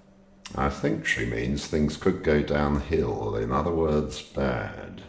I 0.55 0.69
think 0.69 1.07
she 1.07 1.25
means 1.25 1.67
things 1.67 1.97
could 1.97 2.23
go 2.23 2.43
downhill, 2.43 3.37
in 3.37 3.53
other 3.53 3.73
words, 3.73 4.21
bad. 4.21 5.03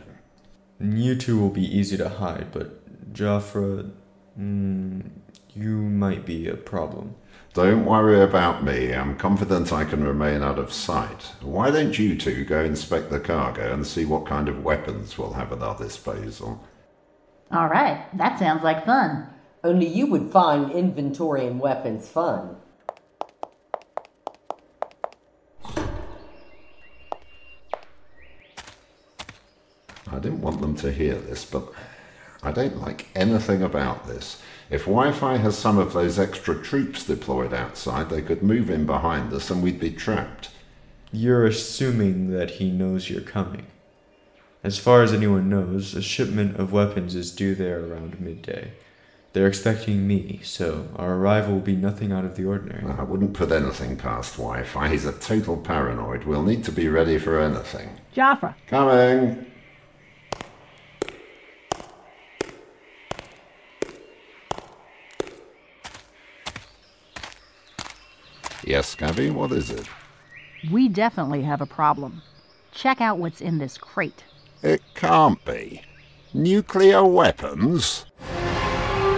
You 0.80 1.16
two 1.16 1.38
will 1.40 1.50
be 1.50 1.78
easy 1.78 1.98
to 1.98 2.08
hide, 2.08 2.48
but 2.54 3.14
Jafra, 3.14 3.92
mm, 4.40 5.10
you 5.56 5.78
might 5.78 6.26
be 6.26 6.48
a 6.48 6.56
problem. 6.56 7.16
Don't 7.54 7.86
worry 7.86 8.22
about 8.22 8.64
me. 8.64 8.94
I'm 8.94 9.18
confident 9.18 9.74
I 9.74 9.84
can 9.84 10.04
remain 10.04 10.44
out 10.44 10.60
of 10.60 10.72
sight. 10.72 11.32
Why 11.42 11.72
don't 11.72 11.98
you 11.98 12.16
two 12.16 12.46
go 12.46 12.64
inspect 12.64 13.10
the 13.10 13.20
cargo 13.20 13.74
and 13.74 13.86
see 13.86 14.06
what 14.06 14.28
kind 14.28 14.48
of 14.48 14.64
weapons 14.64 15.18
we'll 15.18 15.34
have 15.34 15.52
at 15.52 15.62
our 15.62 15.78
disposal? 15.78 16.64
All 17.52 17.68
right, 17.68 18.06
that 18.18 18.38
sounds 18.38 18.64
like 18.64 18.86
fun. 18.86 19.28
Only 19.64 19.88
you 19.88 20.06
would 20.08 20.32
find 20.32 20.72
inventory 20.72 21.48
and 21.48 21.60
weapons 21.60 22.08
fun. 22.08 22.58
I 30.12 30.20
didn't 30.20 30.42
want 30.42 30.62
them 30.62 30.76
to 30.78 30.92
hear 30.92 31.16
this, 31.16 31.46
but 31.46 31.72
I 32.42 32.52
don't 32.52 32.82
like 32.82 33.08
anything 33.16 33.62
about 33.62 34.08
this. 34.08 34.42
If 34.70 34.86
Wi 34.86 35.12
Fi 35.12 35.38
has 35.38 35.58
some 35.58 35.78
of 35.78 35.94
those 35.94 36.20
extra 36.20 36.62
troops 36.62 37.06
deployed 37.06 37.54
outside, 37.54 38.10
they 38.10 38.22
could 38.22 38.44
move 38.44 38.70
in 38.70 38.86
behind 38.86 39.34
us 39.34 39.50
and 39.50 39.64
we'd 39.64 39.80
be 39.80 39.92
trapped. 39.92 40.50
You're 41.12 41.46
assuming 41.46 42.32
that 42.32 42.52
he 42.52 42.72
knows 42.72 43.10
you're 43.10 43.22
coming. 43.22 43.66
As 44.64 44.78
far 44.78 45.02
as 45.02 45.14
anyone 45.14 45.50
knows, 45.50 45.96
a 45.96 46.02
shipment 46.02 46.58
of 46.58 46.72
weapons 46.72 47.16
is 47.16 47.32
due 47.32 47.56
there 47.56 47.84
around 47.84 48.20
midday. 48.20 48.74
They're 49.34 49.48
expecting 49.48 50.08
me, 50.08 50.40
so 50.44 50.88
our 50.96 51.16
arrival 51.16 51.54
will 51.54 51.62
be 51.62 51.76
nothing 51.76 52.12
out 52.12 52.26
of 52.26 52.36
the 52.36 52.46
ordinary. 52.46 52.84
I 52.92 53.04
wouldn't 53.04 53.34
put 53.34 53.52
anything 53.52 53.96
past 53.96 54.38
Wi 54.38 54.64
Fi. 54.64 54.90
He's 54.90 55.06
a 55.06 55.14
total 55.14 55.58
paranoid. 55.58 56.26
We'll 56.26 56.44
need 56.44 56.64
to 56.66 56.72
be 56.72 56.88
ready 56.90 57.20
for 57.20 57.40
anything. 57.40 57.90
Jafra. 58.16 58.56
Coming! 58.68 59.49
Yes, 68.70 68.94
Gabby, 68.94 69.32
what 69.32 69.52
is 69.52 69.72
it? 69.72 69.90
We 70.72 70.90
definitely 70.90 71.42
have 71.42 71.60
a 71.60 71.66
problem. 71.66 72.22
Check 72.72 73.02
out 73.02 73.18
what's 73.18 73.42
in 73.42 73.58
this 73.58 73.80
crate. 73.80 74.24
It 74.62 74.84
can't 74.94 75.44
be. 75.44 75.82
Nuclear 76.36 77.04
weapons? 77.04 78.06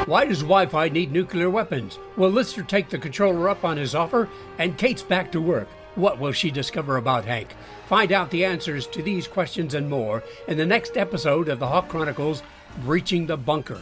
Why 0.06 0.24
does 0.24 0.40
Wi 0.40 0.68
Fi 0.68 0.88
need 0.88 1.12
nuclear 1.12 1.50
weapons? 1.50 2.00
Will 2.16 2.30
Lister 2.30 2.64
take 2.64 2.90
the 2.90 2.98
controller 2.98 3.50
up 3.50 3.66
on 3.66 3.76
his 3.76 3.94
offer? 3.94 4.30
And 4.58 4.78
Kate's 4.78 5.04
back 5.04 5.34
to 5.34 5.42
work. 5.42 5.68
What 5.96 6.18
will 6.18 6.32
she 6.32 6.50
discover 6.50 6.96
about 6.96 7.26
Hank? 7.26 7.54
Find 7.88 8.14
out 8.14 8.32
the 8.32 8.46
answers 8.46 8.88
to 8.88 9.04
these 9.04 9.28
questions 9.28 9.74
and 9.74 9.90
more 9.90 10.24
in 10.48 10.58
the 10.58 10.66
next 10.66 10.96
episode 10.96 11.50
of 11.50 11.60
the 11.60 11.68
Hawk 11.68 11.90
Chronicles 11.90 12.42
Breaching 12.86 13.28
the 13.28 13.36
Bunker. 13.36 13.82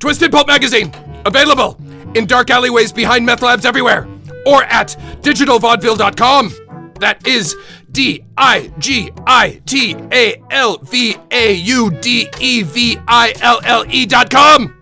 Twisted 0.00 0.32
Pulp 0.32 0.46
magazine, 0.46 0.90
available 1.26 1.78
in 2.14 2.26
dark 2.26 2.50
alleyways 2.50 2.90
behind 2.90 3.24
meth 3.24 3.42
labs 3.42 3.66
everywhere, 3.66 4.08
or 4.46 4.64
at 4.64 4.96
digitalvaudeville.com. 5.20 6.92
That 7.00 7.26
is 7.26 7.54
D 7.92 8.24
I 8.36 8.72
G 8.78 9.10
I 9.26 9.60
T 9.66 9.94
A 10.10 10.42
L 10.50 10.78
V 10.78 11.16
A 11.30 11.52
U 11.54 11.90
D 11.90 12.28
E 12.40 12.62
V 12.62 12.98
I 13.06 13.34
L 13.42 13.60
L 13.64 13.84
E 13.88 14.06
dot 14.06 14.30
com. 14.30 14.74